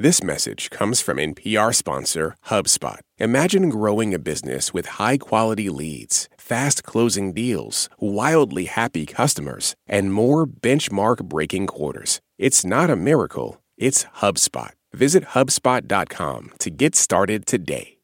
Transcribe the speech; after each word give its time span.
This 0.00 0.24
message 0.24 0.70
comes 0.70 1.02
from 1.02 1.18
NPR 1.18 1.74
sponsor 1.74 2.34
HubSpot. 2.46 3.00
Imagine 3.18 3.68
growing 3.68 4.14
a 4.14 4.18
business 4.18 4.72
with 4.72 4.96
high 4.96 5.18
quality 5.18 5.68
leads, 5.68 6.26
fast 6.38 6.84
closing 6.84 7.34
deals, 7.34 7.90
wildly 7.98 8.64
happy 8.64 9.04
customers, 9.04 9.74
and 9.86 10.10
more 10.10 10.46
benchmark 10.46 11.24
breaking 11.24 11.66
quarters. 11.66 12.22
It's 12.38 12.64
not 12.64 12.88
a 12.88 12.96
miracle, 12.96 13.60
it's 13.76 14.06
HubSpot. 14.22 14.70
Visit 14.94 15.22
HubSpot.com 15.36 16.52
to 16.60 16.70
get 16.70 16.94
started 16.96 17.44
today. 17.44 17.98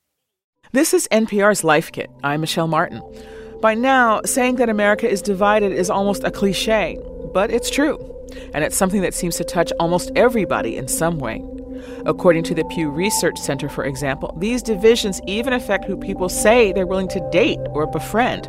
This 0.73 0.93
is 0.93 1.09
NPR's 1.11 1.65
Life 1.65 1.93
Kit. 1.93 2.11
I'm 2.23 2.43
Michel 2.43 2.69
Martin. 2.69 3.01
By 3.63 3.73
now, 3.73 4.21
saying 4.27 4.57
that 4.57 4.69
America 4.69 5.09
is 5.09 5.23
divided 5.23 5.73
is 5.73 5.89
almost 5.89 6.25
a 6.25 6.31
cliche, 6.31 6.99
but 7.33 7.51
it's 7.51 7.71
true. 7.71 7.97
And 8.53 8.65
it's 8.65 8.77
something 8.77 9.01
that 9.01 9.15
seems 9.15 9.37
to 9.37 9.45
touch 9.45 9.73
almost 9.81 10.11
everybody 10.15 10.77
in 10.77 10.89
some 10.89 11.19
way. 11.19 11.43
According 12.05 12.45
to 12.45 12.55
the 12.55 12.65
Pew 12.65 12.91
Research 12.91 13.39
Center, 13.39 13.69
for 13.69 13.85
example, 13.85 14.35
these 14.37 14.63
divisions 14.63 15.21
even 15.27 15.53
affect 15.53 15.85
who 15.85 15.97
people 15.97 16.29
say 16.29 16.73
they're 16.73 16.87
willing 16.87 17.09
to 17.09 17.29
date 17.31 17.59
or 17.71 17.87
befriend. 17.87 18.49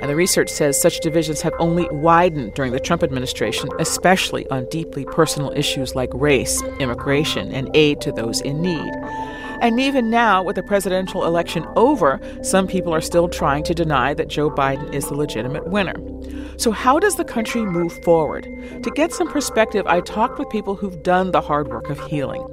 And 0.00 0.10
the 0.10 0.16
research 0.16 0.50
says 0.50 0.80
such 0.80 1.00
divisions 1.00 1.40
have 1.42 1.54
only 1.58 1.88
widened 1.90 2.54
during 2.54 2.72
the 2.72 2.80
Trump 2.80 3.02
administration, 3.02 3.68
especially 3.78 4.48
on 4.50 4.66
deeply 4.70 5.04
personal 5.04 5.52
issues 5.52 5.94
like 5.94 6.10
race, 6.12 6.62
immigration, 6.78 7.52
and 7.52 7.70
aid 7.74 8.00
to 8.02 8.12
those 8.12 8.40
in 8.40 8.60
need. 8.62 8.92
And 9.64 9.80
even 9.80 10.10
now, 10.10 10.42
with 10.42 10.56
the 10.56 10.62
presidential 10.62 11.24
election 11.24 11.64
over, 11.74 12.20
some 12.42 12.66
people 12.66 12.94
are 12.94 13.00
still 13.00 13.30
trying 13.30 13.64
to 13.64 13.72
deny 13.72 14.12
that 14.12 14.28
Joe 14.28 14.50
Biden 14.50 14.92
is 14.92 15.08
the 15.08 15.14
legitimate 15.14 15.68
winner. 15.68 15.94
So, 16.58 16.70
how 16.70 16.98
does 16.98 17.16
the 17.16 17.24
country 17.24 17.64
move 17.64 17.92
forward? 18.04 18.44
To 18.82 18.90
get 18.90 19.12
some 19.12 19.26
perspective, 19.26 19.86
I 19.86 20.02
talked 20.02 20.38
with 20.38 20.50
people 20.50 20.76
who've 20.76 21.02
done 21.02 21.30
the 21.30 21.40
hard 21.40 21.68
work 21.68 21.88
of 21.88 21.98
healing. 22.06 22.46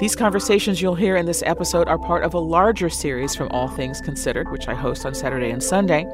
These 0.00 0.16
conversations 0.16 0.82
you'll 0.82 0.96
hear 0.96 1.16
in 1.16 1.26
this 1.26 1.42
episode 1.46 1.86
are 1.86 1.98
part 1.98 2.24
of 2.24 2.34
a 2.34 2.38
larger 2.38 2.90
series 2.90 3.36
from 3.36 3.48
All 3.50 3.68
Things 3.68 4.00
Considered, 4.00 4.50
which 4.50 4.66
I 4.66 4.74
host 4.74 5.06
on 5.06 5.14
Saturday 5.14 5.50
and 5.50 5.62
Sunday. 5.62 6.04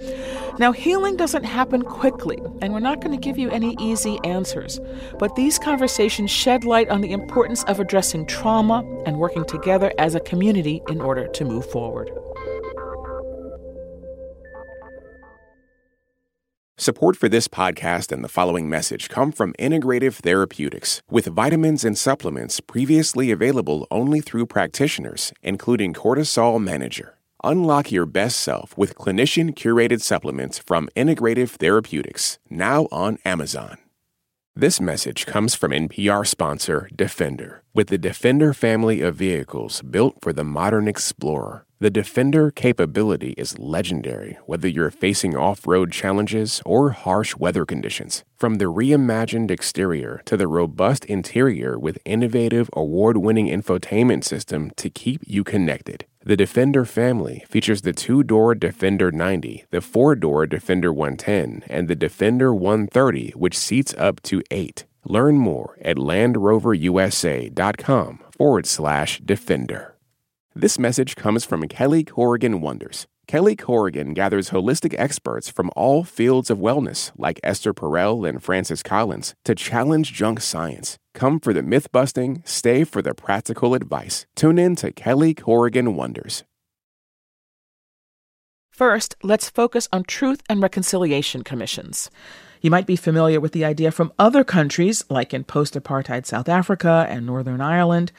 Now, 0.58 0.72
healing 0.72 1.16
doesn't 1.16 1.44
happen 1.44 1.82
quickly, 1.82 2.38
and 2.60 2.74
we're 2.74 2.80
not 2.80 3.00
going 3.00 3.18
to 3.18 3.22
give 3.22 3.38
you 3.38 3.50
any 3.50 3.74
easy 3.80 4.18
answers. 4.22 4.78
But 5.18 5.34
these 5.34 5.58
conversations 5.58 6.30
shed 6.30 6.64
light 6.64 6.90
on 6.90 7.00
the 7.00 7.12
importance 7.12 7.64
of 7.64 7.80
addressing 7.80 8.26
trauma 8.26 8.84
and 9.06 9.18
working 9.18 9.46
together 9.46 9.92
as 9.98 10.14
a 10.14 10.20
community 10.20 10.41
in 10.48 11.00
order 11.00 11.28
to 11.28 11.44
move 11.44 11.64
forward. 11.70 12.10
Support 16.78 17.16
for 17.16 17.28
this 17.28 17.46
podcast 17.46 18.10
and 18.10 18.24
the 18.24 18.28
following 18.28 18.68
message 18.68 19.08
come 19.08 19.30
from 19.30 19.52
Integrative 19.52 20.14
Therapeutics, 20.14 21.00
with 21.08 21.26
vitamins 21.26 21.84
and 21.84 21.96
supplements 21.96 22.58
previously 22.58 23.30
available 23.30 23.86
only 23.90 24.20
through 24.20 24.46
practitioners, 24.46 25.32
including 25.42 25.94
Cortisol 25.94 26.60
Manager. 26.60 27.18
Unlock 27.44 27.92
your 27.92 28.06
best 28.06 28.40
self 28.40 28.76
with 28.76 28.96
clinician 28.96 29.54
curated 29.54 30.00
supplements 30.00 30.58
from 30.58 30.88
Integrative 30.96 31.50
Therapeutics, 31.50 32.40
now 32.50 32.88
on 32.90 33.18
Amazon. 33.24 33.78
This 34.54 34.82
message 34.82 35.24
comes 35.24 35.54
from 35.54 35.70
NPR 35.70 36.26
sponsor 36.26 36.86
Defender. 36.94 37.62
With 37.72 37.86
the 37.86 37.96
Defender 37.96 38.52
family 38.52 39.00
of 39.00 39.14
vehicles 39.14 39.80
built 39.80 40.16
for 40.20 40.34
the 40.34 40.44
modern 40.44 40.86
explorer, 40.86 41.64
the 41.80 41.88
Defender 41.88 42.50
capability 42.50 43.30
is 43.38 43.58
legendary 43.58 44.38
whether 44.44 44.68
you're 44.68 44.90
facing 44.90 45.34
off 45.34 45.66
road 45.66 45.90
challenges 45.90 46.60
or 46.66 46.90
harsh 46.90 47.34
weather 47.34 47.64
conditions. 47.64 48.24
From 48.36 48.56
the 48.56 48.66
reimagined 48.66 49.50
exterior 49.50 50.20
to 50.26 50.36
the 50.36 50.46
robust 50.46 51.06
interior 51.06 51.78
with 51.78 51.98
innovative 52.04 52.68
award 52.74 53.16
winning 53.16 53.46
infotainment 53.46 54.22
system 54.22 54.70
to 54.76 54.90
keep 54.90 55.22
you 55.26 55.44
connected. 55.44 56.04
The 56.24 56.36
Defender 56.36 56.84
family 56.84 57.44
features 57.48 57.82
the 57.82 57.92
two 57.92 58.22
door 58.22 58.54
Defender 58.54 59.10
90, 59.10 59.64
the 59.70 59.80
four 59.80 60.14
door 60.14 60.46
Defender 60.46 60.92
110, 60.92 61.64
and 61.68 61.88
the 61.88 61.96
Defender 61.96 62.54
130, 62.54 63.32
which 63.32 63.58
seats 63.58 63.92
up 63.98 64.22
to 64.22 64.40
eight. 64.52 64.84
Learn 65.04 65.36
more 65.36 65.76
at 65.82 65.96
LandRoverUSA.com 65.96 68.20
forward 68.30 68.66
slash 68.66 69.18
Defender. 69.18 69.96
This 70.54 70.78
message 70.78 71.16
comes 71.16 71.44
from 71.44 71.66
Kelly 71.66 72.04
Corrigan 72.04 72.60
Wonders. 72.60 73.08
Kelly 73.26 73.56
Corrigan 73.56 74.14
gathers 74.14 74.50
holistic 74.50 74.94
experts 74.96 75.48
from 75.48 75.72
all 75.74 76.04
fields 76.04 76.50
of 76.50 76.58
wellness, 76.58 77.10
like 77.18 77.40
Esther 77.42 77.74
Perel 77.74 78.28
and 78.28 78.40
Francis 78.40 78.84
Collins, 78.84 79.34
to 79.44 79.56
challenge 79.56 80.12
junk 80.12 80.40
science. 80.40 80.98
Come 81.14 81.40
for 81.40 81.52
the 81.52 81.62
myth 81.62 81.92
busting, 81.92 82.42
stay 82.44 82.84
for 82.84 83.02
the 83.02 83.14
practical 83.14 83.74
advice. 83.74 84.26
Tune 84.34 84.58
in 84.58 84.76
to 84.76 84.92
Kelly 84.92 85.34
Corrigan 85.34 85.94
Wonders. 85.94 86.44
First, 88.70 89.16
let's 89.22 89.50
focus 89.50 89.86
on 89.92 90.04
Truth 90.04 90.42
and 90.48 90.62
Reconciliation 90.62 91.44
Commissions. 91.44 92.10
You 92.62 92.70
might 92.70 92.86
be 92.86 92.96
familiar 92.96 93.38
with 93.38 93.52
the 93.52 93.66
idea 93.66 93.90
from 93.90 94.12
other 94.18 94.44
countries, 94.44 95.04
like 95.10 95.34
in 95.34 95.44
post 95.44 95.74
apartheid 95.74 96.24
South 96.24 96.48
Africa 96.48 97.06
and 97.08 97.26
Northern 97.26 97.60
Ireland. 97.60 98.12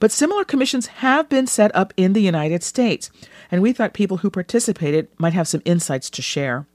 But 0.00 0.12
similar 0.12 0.44
commissions 0.44 0.86
have 0.86 1.28
been 1.28 1.46
set 1.46 1.74
up 1.74 1.92
in 1.96 2.14
the 2.14 2.22
United 2.22 2.62
States, 2.62 3.10
and 3.50 3.60
we 3.60 3.72
thought 3.72 3.92
people 3.92 4.18
who 4.18 4.30
participated 4.30 5.08
might 5.18 5.34
have 5.34 5.48
some 5.48 5.62
insights 5.64 6.08
to 6.10 6.22
share. 6.22 6.66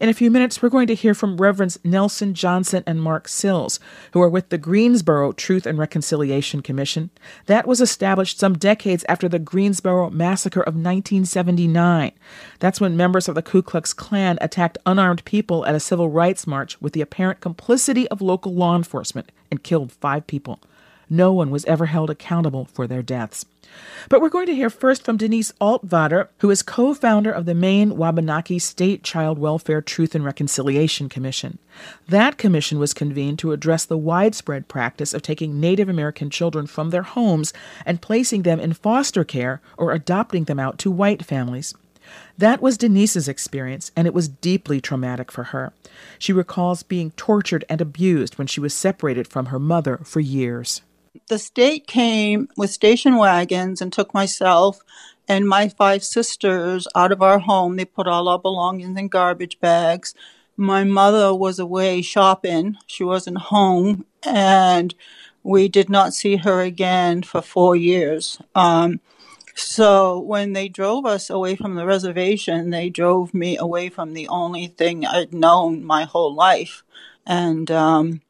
In 0.00 0.08
a 0.08 0.14
few 0.14 0.30
minutes, 0.30 0.62
we're 0.62 0.68
going 0.68 0.86
to 0.86 0.94
hear 0.94 1.14
from 1.14 1.36
Reverends 1.36 1.78
Nelson 1.84 2.34
Johnson 2.34 2.82
and 2.86 3.02
Mark 3.02 3.28
Sills, 3.28 3.80
who 4.12 4.20
are 4.20 4.28
with 4.28 4.48
the 4.48 4.58
Greensboro 4.58 5.32
Truth 5.32 5.66
and 5.66 5.78
Reconciliation 5.78 6.62
Commission. 6.62 7.10
That 7.46 7.66
was 7.66 7.80
established 7.80 8.38
some 8.38 8.58
decades 8.58 9.04
after 9.08 9.28
the 9.28 9.38
Greensboro 9.38 10.10
Massacre 10.10 10.60
of 10.60 10.74
1979. 10.74 12.12
That's 12.58 12.80
when 12.80 12.96
members 12.96 13.28
of 13.28 13.34
the 13.34 13.42
Ku 13.42 13.62
Klux 13.62 13.92
Klan 13.92 14.38
attacked 14.40 14.78
unarmed 14.86 15.24
people 15.24 15.66
at 15.66 15.74
a 15.74 15.80
civil 15.80 16.08
rights 16.08 16.46
march 16.46 16.80
with 16.80 16.92
the 16.92 17.00
apparent 17.00 17.40
complicity 17.40 18.08
of 18.08 18.22
local 18.22 18.54
law 18.54 18.76
enforcement 18.76 19.30
and 19.50 19.62
killed 19.62 19.92
five 19.92 20.26
people. 20.26 20.60
No 21.12 21.32
one 21.32 21.50
was 21.50 21.64
ever 21.64 21.86
held 21.86 22.08
accountable 22.08 22.66
for 22.66 22.86
their 22.86 23.02
deaths. 23.02 23.44
But 24.08 24.20
we're 24.20 24.28
going 24.28 24.46
to 24.46 24.54
hear 24.54 24.70
first 24.70 25.04
from 25.04 25.16
Denise 25.16 25.52
Altvater, 25.60 26.28
who 26.38 26.50
is 26.50 26.62
co 26.62 26.94
founder 26.94 27.30
of 27.30 27.46
the 27.46 27.54
Maine 27.54 27.96
Wabanaki 27.96 28.58
State 28.58 29.02
Child 29.02 29.38
Welfare 29.38 29.82
Truth 29.82 30.14
and 30.14 30.24
Reconciliation 30.24 31.08
Commission. 31.08 31.58
That 32.08 32.38
commission 32.38 32.78
was 32.78 32.94
convened 32.94 33.38
to 33.40 33.52
address 33.52 33.84
the 33.84 33.98
widespread 33.98 34.68
practice 34.68 35.12
of 35.12 35.22
taking 35.22 35.60
Native 35.60 35.88
American 35.88 36.30
children 36.30 36.66
from 36.66 36.90
their 36.90 37.02
homes 37.02 37.52
and 37.84 38.00
placing 38.00 38.42
them 38.42 38.60
in 38.60 38.72
foster 38.72 39.24
care 39.24 39.60
or 39.76 39.92
adopting 39.92 40.44
them 40.44 40.60
out 40.60 40.78
to 40.78 40.90
white 40.90 41.24
families. 41.24 41.74
That 42.38 42.62
was 42.62 42.78
Denise's 42.78 43.28
experience, 43.28 43.92
and 43.94 44.06
it 44.06 44.14
was 44.14 44.28
deeply 44.28 44.80
traumatic 44.80 45.30
for 45.30 45.44
her. 45.44 45.72
She 46.18 46.32
recalls 46.32 46.82
being 46.82 47.12
tortured 47.12 47.64
and 47.68 47.80
abused 47.80 48.36
when 48.38 48.46
she 48.46 48.60
was 48.60 48.74
separated 48.74 49.28
from 49.28 49.46
her 49.46 49.58
mother 49.58 49.98
for 50.04 50.20
years. 50.20 50.82
The 51.28 51.38
state 51.38 51.86
came 51.88 52.48
with 52.56 52.70
station 52.70 53.16
wagons 53.16 53.80
and 53.80 53.92
took 53.92 54.14
myself 54.14 54.82
and 55.26 55.48
my 55.48 55.68
five 55.68 56.04
sisters 56.04 56.86
out 56.94 57.10
of 57.10 57.20
our 57.22 57.40
home. 57.40 57.76
They 57.76 57.84
put 57.84 58.06
all 58.06 58.28
our 58.28 58.38
belongings 58.38 58.98
in 58.98 59.08
garbage 59.08 59.58
bags. 59.58 60.14
My 60.56 60.84
mother 60.84 61.34
was 61.34 61.58
away 61.58 62.02
shopping. 62.02 62.76
She 62.86 63.02
wasn't 63.02 63.38
home, 63.38 64.04
and 64.22 64.94
we 65.42 65.68
did 65.68 65.88
not 65.88 66.14
see 66.14 66.36
her 66.36 66.60
again 66.60 67.22
for 67.22 67.42
four 67.42 67.74
years. 67.74 68.38
Um, 68.54 69.00
so 69.54 70.18
when 70.18 70.52
they 70.52 70.68
drove 70.68 71.06
us 71.06 71.28
away 71.28 71.56
from 71.56 71.74
the 71.74 71.86
reservation, 71.86 72.70
they 72.70 72.88
drove 72.88 73.34
me 73.34 73.56
away 73.56 73.88
from 73.88 74.14
the 74.14 74.28
only 74.28 74.68
thing 74.68 75.04
I'd 75.06 75.32
known 75.32 75.84
my 75.84 76.04
whole 76.04 76.34
life. 76.34 76.82
And 77.26 77.70
um, 77.70 78.20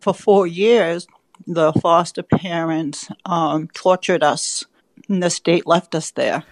for 0.00 0.14
four 0.14 0.46
years, 0.46 1.06
the 1.46 1.72
foster 1.72 2.22
parents 2.22 3.08
um, 3.24 3.68
tortured 3.68 4.22
us, 4.22 4.64
and 5.08 5.22
the 5.22 5.30
state 5.30 5.66
left 5.66 5.94
us 5.94 6.10
there. 6.10 6.44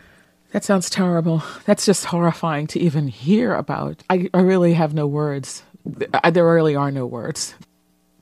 That 0.53 0.64
sounds 0.64 0.91
terrible. 0.91 1.43
That's 1.64 1.87
just 1.87 2.06
horrifying 2.06 2.67
to 2.69 2.81
even 2.81 3.09
hear 3.09 3.55
about. 3.55 4.03
I, 4.11 4.29
I 4.35 4.41
really 4.41 4.75
have 4.75 4.94
no 4.94 5.06
words. 5.06 5.62
There 5.85 6.44
really 6.44 6.75
are 6.75 6.91
no 6.91 7.06
words 7.06 7.55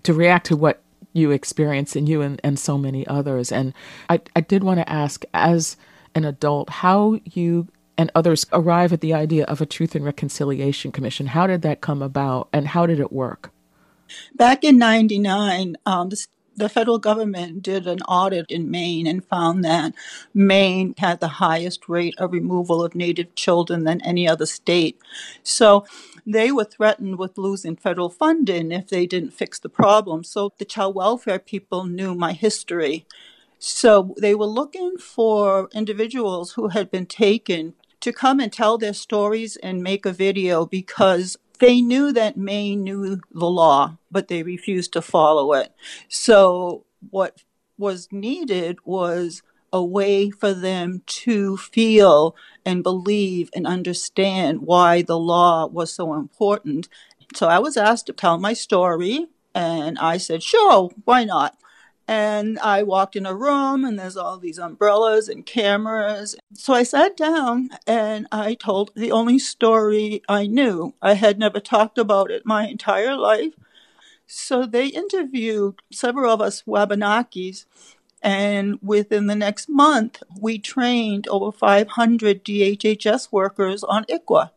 to 0.03 0.13
react 0.13 0.47
to 0.47 0.57
what 0.57 0.83
you 1.13 1.31
experience 1.31 1.97
and 1.97 2.09
you 2.09 2.21
and, 2.21 2.41
and 2.45 2.59
so 2.59 2.77
many 2.77 3.07
others. 3.07 3.51
And 3.51 3.73
I, 4.11 4.21
I 4.37 4.41
did 4.41 4.63
want 4.63 4.79
to 4.79 4.89
ask, 4.89 5.25
as 5.33 5.77
an 6.15 6.25
adult, 6.25 6.69
how 6.71 7.21
you 7.25 7.69
and 7.97 8.11
others 8.15 8.47
arrive 8.53 8.93
at 8.93 9.01
the 9.01 9.15
idea 9.15 9.45
of 9.45 9.61
a 9.61 9.67
Truth 9.67 9.95
and 9.95 10.05
Reconciliation 10.05 10.93
Commission. 10.93 11.27
How 11.29 11.47
did 11.47 11.63
that 11.63 11.81
come 11.81 12.03
about 12.03 12.49
and 12.53 12.69
how 12.69 12.87
did 12.87 13.01
it 13.01 13.13
work? 13.13 13.51
Back 14.35 14.65
in 14.65 14.79
99, 14.79 15.77
um, 15.85 16.09
the 16.09 16.17
the 16.59 16.69
federal 16.69 16.99
government 16.99 17.63
did 17.63 17.87
an 17.87 18.01
audit 18.03 18.51
in 18.51 18.71
Maine 18.71 19.07
and 19.07 19.25
found 19.25 19.65
that 19.65 19.95
Maine 20.35 20.95
had 20.99 21.21
the 21.21 21.29
highest 21.29 21.89
rate 21.89 22.15
of 22.19 22.33
removal 22.33 22.85
of 22.85 22.97
Native 22.97 23.35
children 23.37 23.85
than 23.85 24.01
any 24.03 24.29
other 24.29 24.47
state. 24.47 24.99
So 25.45 25.87
they 26.27 26.51
were 26.51 26.65
threatened 26.65 27.17
with 27.17 27.39
losing 27.39 27.77
federal 27.77 28.11
funding 28.11 28.73
if 28.73 28.89
they 28.89 29.07
didn't 29.07 29.35
fix 29.35 29.59
the 29.61 29.69
problem. 29.69 30.25
So 30.25 30.53
the 30.59 30.65
child 30.65 30.97
welfare 30.97 31.39
people 31.39 31.85
knew 31.85 32.15
my 32.15 32.33
history. 32.33 33.07
So 33.61 34.15
they 34.21 34.35
were 34.35 34.47
looking 34.47 34.99
for 34.99 35.69
individuals 35.73 36.53
who 36.53 36.69
had 36.69 36.91
been 36.91 37.07
taken 37.07 37.75
to 38.01 38.13
come 38.13 38.41
and 38.41 38.53
tell 38.53 38.79
their 38.79 38.93
stories 38.93 39.57
and 39.57 39.83
make 39.83 40.07
a 40.07 40.13
video 40.13 40.67
because 40.67 41.37
they 41.59 41.81
knew 41.81 42.13
that 42.13 42.37
Maine 42.37 42.85
knew 42.85 43.21
the 43.33 43.51
law, 43.51 43.99
but 44.11 44.29
they 44.29 44.43
refused 44.43 44.93
to 44.93 45.03
follow 45.03 45.53
it. 45.53 45.73
So 46.09 46.85
what 47.11 47.43
was 47.77 48.09
needed 48.11 48.79
was 48.85 49.43
a 49.73 49.85
way 49.85 50.31
for 50.31 50.55
them 50.55 51.03
to 51.07 51.57
feel 51.57 52.35
and 52.65 52.83
believe 52.83 53.51
and 53.55 53.67
understand 53.67 54.63
why 54.63 55.03
the 55.03 55.19
law 55.19 55.67
was 55.67 55.93
so 55.93 56.15
important. 56.15 56.89
So 57.35 57.49
I 57.49 57.59
was 57.59 57.77
asked 57.77 58.07
to 58.07 58.13
tell 58.13 58.39
my 58.39 58.55
story, 58.55 59.27
and 59.55 59.99
I 59.99 60.17
said, 60.17 60.43
sure, 60.43 60.91
why 61.05 61.25
not? 61.25 61.59
And 62.11 62.59
I 62.61 62.83
walked 62.85 63.17
in 63.17 63.27
a 63.27 63.35
room, 63.35 63.85
and 63.85 63.99
there's 63.99 64.17
all 64.17 64.39
these 64.39 64.59
umbrellas 64.59 65.29
and 65.29 65.45
cameras. 65.45 66.37
So 66.55 66.73
I 66.73 66.83
sat 66.83 67.19
down 67.19 67.69
and 67.87 68.27
I 68.33 68.55
told 68.55 68.93
the 68.97 69.13
only 69.13 69.39
story 69.39 70.23
I 70.27 70.47
knew. 70.47 70.95
I 71.03 71.15
had 71.15 71.39
never 71.39 71.61
talked 71.61 71.99
about 71.99 72.31
it 72.31 72.47
my 72.47 72.67
entire 72.67 73.15
life. 73.15 73.53
So 74.27 74.65
they 74.65 74.87
interviewed 74.87 75.75
several 75.93 76.33
of 76.33 76.41
us 76.41 76.63
Wabanakis, 76.63 77.67
and 78.23 78.79
within 78.83 79.27
the 79.27 79.37
next 79.37 79.69
month, 79.69 80.23
we 80.41 80.59
trained 80.59 81.29
over 81.29 81.53
500 81.53 82.43
DHHS 82.43 83.31
workers 83.31 83.85
on 83.85 84.05
ICWA. 84.07 84.51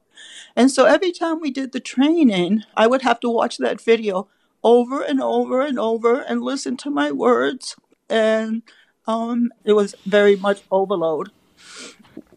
And 0.56 0.72
so 0.72 0.86
every 0.86 1.12
time 1.12 1.42
we 1.42 1.52
did 1.52 1.74
the 1.74 1.80
training, 1.82 2.64
I 2.78 2.88
would 2.88 3.02
have 3.02 3.20
to 3.22 3.30
watch 3.30 3.58
that 3.58 3.82
video 3.82 4.30
over 4.64 5.02
and 5.02 5.22
over 5.22 5.62
and 5.62 5.80
over 5.80 6.22
and 6.22 6.42
listen 6.42 6.78
to 6.78 6.90
my 6.90 7.12
words. 7.12 7.76
And 8.10 8.64
um, 9.08 9.52
it 9.64 9.74
was 9.74 9.96
very 10.06 10.36
much 10.36 10.62
overload. 10.72 11.32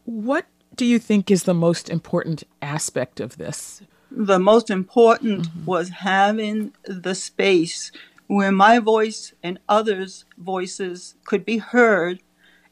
What 0.05 0.47
do 0.75 0.85
you 0.85 0.99
think 0.99 1.31
is 1.31 1.45
the 1.45 1.55
most 1.55 1.89
important 1.89 2.45
aspect 2.61 3.21
of 3.21 3.37
this? 3.37 3.83
The 4.11 4.39
most 4.39 4.71
important 4.71 5.49
mm-hmm. 5.49 5.65
was 5.65 5.89
having 5.89 6.73
the 6.85 7.15
space 7.15 7.91
where 8.27 8.53
my 8.53 8.79
voice 8.79 9.35
and 9.43 9.59
others' 9.69 10.25
voices 10.39 11.15
could 11.25 11.45
be 11.45 11.59
heard 11.59 12.21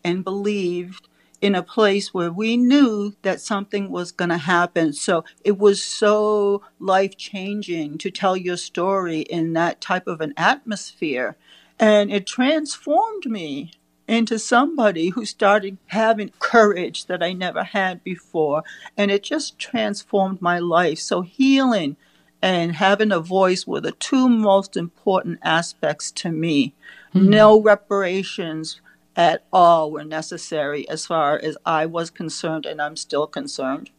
and 0.04 0.24
believed 0.24 1.08
in 1.42 1.56
a 1.56 1.62
place 1.62 2.14
where 2.14 2.32
we 2.32 2.56
knew 2.56 3.14
that 3.22 3.40
something 3.40 3.90
was 3.90 4.12
going 4.12 4.30
to 4.30 4.38
happen. 4.38 4.92
So 4.92 5.24
it 5.44 5.58
was 5.58 5.82
so 5.82 6.62
life 6.78 7.16
changing 7.16 7.98
to 7.98 8.12
tell 8.12 8.36
your 8.36 8.56
story 8.56 9.22
in 9.22 9.52
that 9.54 9.80
type 9.80 10.06
of 10.06 10.20
an 10.20 10.34
atmosphere. 10.36 11.36
And 11.80 12.12
it 12.12 12.26
transformed 12.26 13.26
me 13.26 13.72
into 14.06 14.38
somebody 14.38 15.08
who 15.08 15.26
started 15.26 15.78
having 15.86 16.30
courage 16.38 17.06
that 17.06 17.24
I 17.24 17.32
never 17.32 17.64
had 17.64 18.04
before. 18.04 18.62
And 18.96 19.10
it 19.10 19.24
just 19.24 19.58
transformed 19.58 20.40
my 20.40 20.60
life. 20.60 21.00
So 21.00 21.22
healing 21.22 21.96
and 22.40 22.76
having 22.76 23.10
a 23.10 23.18
voice 23.18 23.66
were 23.66 23.80
the 23.80 23.92
two 23.92 24.28
most 24.28 24.76
important 24.76 25.40
aspects 25.42 26.12
to 26.12 26.30
me. 26.30 26.74
Mm-hmm. 27.14 27.30
No 27.30 27.60
reparations 27.60 28.80
at 29.16 29.44
all 29.52 29.90
were 29.90 30.04
necessary 30.04 30.88
as 30.88 31.06
far 31.06 31.38
as 31.42 31.56
I 31.64 31.86
was 31.86 32.10
concerned, 32.10 32.66
and 32.66 32.80
I'm 32.80 32.96
still 32.96 33.26
concerned. 33.26 33.90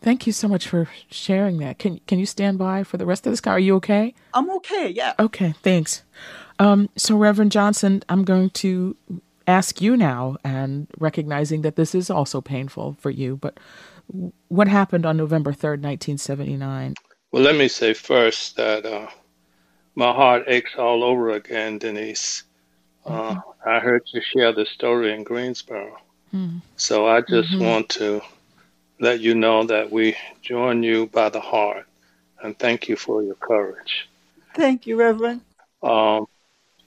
Thank 0.00 0.26
you 0.26 0.32
so 0.32 0.48
much 0.48 0.68
for 0.68 0.88
sharing 1.10 1.58
that. 1.58 1.78
Can 1.78 2.00
can 2.06 2.18
you 2.18 2.26
stand 2.26 2.58
by 2.58 2.84
for 2.84 2.98
the 2.98 3.06
rest 3.06 3.26
of 3.26 3.32
this 3.32 3.40
call? 3.40 3.54
Are 3.54 3.58
you 3.58 3.74
okay? 3.76 4.14
I'm 4.34 4.50
okay. 4.50 4.92
Yeah. 4.94 5.14
Okay. 5.18 5.54
Thanks. 5.62 6.02
Um, 6.58 6.90
so, 6.96 7.16
Reverend 7.16 7.52
Johnson, 7.52 8.02
I'm 8.08 8.24
going 8.24 8.50
to 8.50 8.96
ask 9.46 9.80
you 9.80 9.96
now, 9.96 10.36
and 10.44 10.86
recognizing 10.98 11.62
that 11.62 11.76
this 11.76 11.94
is 11.94 12.10
also 12.10 12.40
painful 12.40 12.96
for 13.00 13.10
you, 13.10 13.36
but 13.36 13.58
what 14.48 14.68
happened 14.68 15.06
on 15.06 15.16
November 15.16 15.52
3rd, 15.52 15.80
1979? 15.82 16.94
Well, 17.32 17.42
let 17.42 17.56
me 17.56 17.68
say 17.68 17.94
first 17.94 18.56
that 18.56 18.86
uh, 18.86 19.08
my 19.94 20.12
heart 20.12 20.44
aches 20.46 20.76
all 20.76 21.02
over 21.02 21.30
again, 21.30 21.78
Denise. 21.78 22.44
Uh. 23.06 23.36
I 23.66 23.80
heard 23.80 24.02
you 24.12 24.20
share 24.20 24.52
the 24.52 24.66
story 24.66 25.12
in 25.14 25.24
Greensboro. 25.24 25.98
Mm-hmm. 26.34 26.58
So 26.76 27.06
I 27.06 27.22
just 27.22 27.50
mm-hmm. 27.50 27.64
want 27.64 27.88
to 27.90 28.20
let 29.00 29.20
you 29.20 29.34
know 29.34 29.64
that 29.64 29.90
we 29.90 30.16
join 30.42 30.82
you 30.82 31.06
by 31.06 31.30
the 31.30 31.40
heart 31.40 31.86
and 32.42 32.58
thank 32.58 32.88
you 32.88 32.96
for 32.96 33.22
your 33.22 33.36
courage. 33.36 34.08
Thank 34.54 34.86
you, 34.86 34.96
Reverend. 34.96 35.40
Um, 35.82 36.26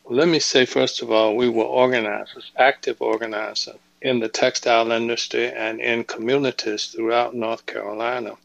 let 0.05 0.27
me 0.27 0.39
say, 0.39 0.65
first 0.65 1.01
of 1.01 1.11
all, 1.11 1.35
we 1.35 1.49
were 1.49 1.63
organizers, 1.63 2.51
active 2.57 3.01
organizers 3.01 3.75
in 4.01 4.19
the 4.19 4.29
textile 4.29 4.91
industry 4.91 5.51
and 5.51 5.81
in 5.81 6.03
communities 6.03 6.85
throughout 6.85 7.35
North 7.35 7.65
Carolina. 7.65 8.35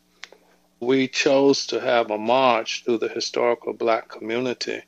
We 0.81 1.07
chose 1.07 1.67
to 1.67 1.81
have 1.81 2.11
a 2.11 2.19
march 2.19 2.83
through 2.85 2.99
the 2.99 3.09
historical 3.09 3.75
black 3.75 4.09
community. 4.09 4.83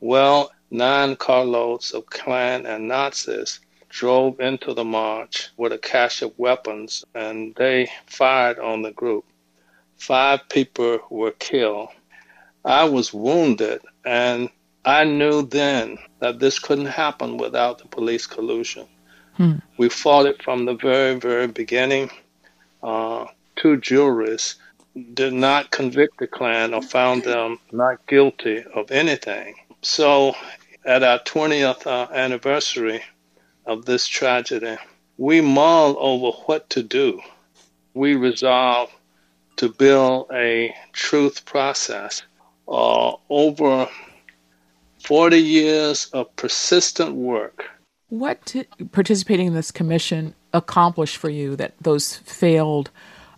Well, 0.00 0.50
nine 0.70 1.16
carloads 1.16 1.92
of 1.92 2.06
Klan 2.06 2.66
and 2.66 2.88
Nazis 2.88 3.60
drove 3.88 4.40
into 4.40 4.74
the 4.74 4.84
march 4.84 5.50
with 5.56 5.72
a 5.72 5.78
cache 5.78 6.22
of 6.22 6.38
weapons 6.38 7.04
and 7.14 7.54
they 7.56 7.90
fired 8.06 8.58
on 8.58 8.82
the 8.82 8.90
group. 8.90 9.24
Five 9.96 10.48
people 10.48 10.98
were 11.10 11.30
killed. 11.30 11.88
I 12.64 12.84
was 12.84 13.14
wounded 13.14 13.80
and 14.04 14.50
I 14.84 15.04
knew 15.04 15.42
then 15.42 15.98
that 16.20 16.38
this 16.38 16.58
couldn't 16.58 16.86
happen 16.86 17.38
without 17.38 17.78
the 17.78 17.88
police 17.88 18.26
collusion. 18.26 18.86
Hmm. 19.36 19.56
We 19.76 19.88
fought 19.88 20.26
it 20.26 20.42
from 20.42 20.64
the 20.64 20.74
very, 20.74 21.14
very 21.18 21.46
beginning. 21.48 22.10
Uh, 22.82 23.26
two 23.56 23.78
juries 23.78 24.56
did 25.14 25.32
not 25.32 25.70
convict 25.70 26.18
the 26.18 26.26
Klan 26.26 26.72
or 26.72 26.82
found 26.82 27.24
them 27.24 27.58
not 27.72 28.06
guilty 28.06 28.64
of 28.74 28.90
anything. 28.90 29.54
So, 29.82 30.34
at 30.86 31.02
our 31.02 31.18
20th 31.18 31.86
uh, 31.86 32.10
anniversary 32.12 33.02
of 33.66 33.84
this 33.84 34.06
tragedy, 34.06 34.76
we 35.18 35.40
mull 35.40 35.96
over 35.98 36.36
what 36.46 36.70
to 36.70 36.82
do. 36.82 37.20
We 37.94 38.14
resolve 38.14 38.90
to 39.56 39.68
build 39.68 40.30
a 40.32 40.74
truth 40.92 41.44
process. 41.44 42.22
Uh, 42.68 43.14
over 43.28 43.88
40 45.00 45.38
years 45.38 46.06
of 46.06 46.34
persistent 46.36 47.14
work. 47.14 47.70
What 48.08 48.44
did 48.44 48.68
participating 48.92 49.48
in 49.48 49.54
this 49.54 49.70
commission 49.70 50.34
accomplish 50.52 51.16
for 51.16 51.30
you 51.30 51.56
that 51.56 51.74
those 51.80 52.16
failed 52.18 52.90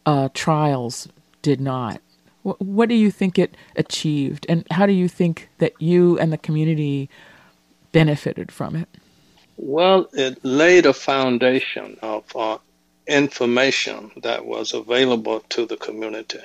uh, 0.06 0.28
trials 0.32 1.08
did 1.42 1.60
not? 1.60 2.00
What 2.42 2.88
do 2.88 2.94
you 2.94 3.10
think 3.10 3.38
it 3.38 3.54
achieved, 3.76 4.46
and 4.48 4.66
how 4.70 4.86
do 4.86 4.92
you 4.92 5.08
think 5.08 5.50
that 5.58 5.74
you 5.78 6.18
and 6.18 6.32
the 6.32 6.38
community 6.38 7.10
benefited 7.92 8.52
from 8.52 8.76
it? 8.76 8.88
Well, 9.56 10.08
it 10.12 10.44
laid 10.44 10.86
a 10.86 10.92
foundation 10.92 11.98
of 12.02 12.24
uh, 12.36 12.58
information 13.06 14.12
that 14.22 14.46
was 14.46 14.74
available 14.74 15.40
to 15.48 15.66
the 15.66 15.76
community. 15.76 16.40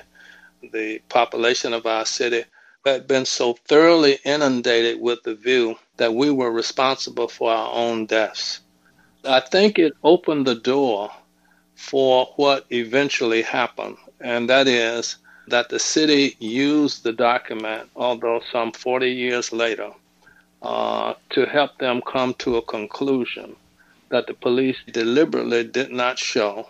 The 0.72 1.00
population 1.08 1.72
of 1.72 1.86
our 1.86 2.06
city 2.06 2.44
had 2.84 3.06
been 3.06 3.24
so 3.24 3.54
thoroughly 3.66 4.18
inundated 4.24 5.00
with 5.00 5.22
the 5.22 5.34
view 5.34 5.76
that 5.96 6.14
we 6.14 6.30
were 6.30 6.50
responsible 6.50 7.28
for 7.28 7.52
our 7.52 7.72
own 7.72 8.06
deaths. 8.06 8.60
I 9.24 9.40
think 9.40 9.78
it 9.78 9.92
opened 10.02 10.46
the 10.46 10.54
door 10.54 11.10
for 11.76 12.26
what 12.36 12.66
eventually 12.70 13.42
happened, 13.42 13.96
and 14.20 14.48
that 14.50 14.68
is 14.68 15.16
that 15.48 15.68
the 15.68 15.78
city 15.78 16.36
used 16.38 17.04
the 17.04 17.12
document, 17.12 17.88
although 17.96 18.40
some 18.50 18.72
40 18.72 19.10
years 19.10 19.52
later, 19.52 19.90
uh, 20.64 21.14
to 21.30 21.46
help 21.46 21.78
them 21.78 22.02
come 22.02 22.34
to 22.34 22.56
a 22.56 22.62
conclusion 22.62 23.54
that 24.08 24.26
the 24.26 24.34
police 24.34 24.76
deliberately 24.90 25.62
did 25.64 25.90
not 25.90 26.18
show 26.18 26.66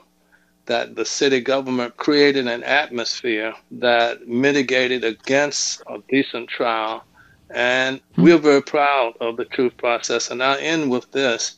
that 0.67 0.97
the 0.97 1.05
city 1.05 1.41
government 1.41 1.97
created 1.97 2.47
an 2.47 2.63
atmosphere 2.65 3.55
that 3.71 4.27
mitigated 4.27 5.05
against 5.05 5.83
a 5.87 5.99
decent 6.09 6.49
trial. 6.49 7.05
And 7.51 8.01
we're 8.17 8.39
very 8.39 8.63
proud 8.63 9.15
of 9.21 9.37
the 9.37 9.45
truth 9.45 9.77
process. 9.77 10.31
And 10.31 10.43
I'll 10.43 10.59
end 10.59 10.91
with 10.91 11.11
this 11.13 11.57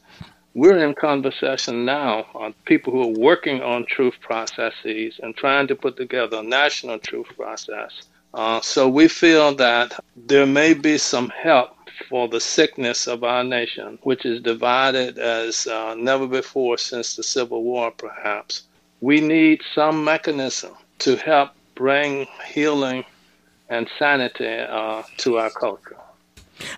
we're 0.57 0.79
in 0.79 0.95
conversation 0.95 1.85
now 1.85 2.25
on 2.35 2.55
people 2.65 2.91
who 2.91 3.03
are 3.03 3.21
working 3.21 3.61
on 3.61 3.85
truth 3.85 4.15
processes 4.23 5.21
and 5.23 5.37
trying 5.37 5.67
to 5.67 5.77
put 5.77 5.99
together 5.99 6.39
a 6.39 6.43
national 6.43 6.99
truth 6.99 7.27
process. 7.37 7.93
Uh, 8.33 8.59
so 8.63 8.89
we 8.89 9.07
feel 9.07 9.55
that 9.55 10.01
there 10.17 10.47
may 10.47 10.73
be 10.73 10.97
some 10.97 11.29
help 11.29 11.76
for 12.09 12.29
the 12.29 12.41
sickness 12.41 13.07
of 13.07 13.25
our 13.25 13.45
nation, 13.45 13.99
which 14.03 14.25
is 14.25 14.43
divided 14.43 15.19
as 15.19 15.67
uh, 15.67 15.95
never 15.95 16.27
before 16.27 16.79
since 16.79 17.17
the 17.17 17.23
Civil 17.23 17.63
War, 17.63 17.91
perhaps. 17.91 18.63
We 19.01 19.21
need 19.21 19.61
some 19.75 20.05
mechanism 20.05 20.75
to 21.01 21.17
help 21.17 21.51
bring 21.75 22.27
healing 22.47 23.05
and 23.69 23.89
sanity 23.99 24.47
uh, 24.47 25.03
to 25.19 25.39
our 25.39 25.51
culture. 25.51 25.97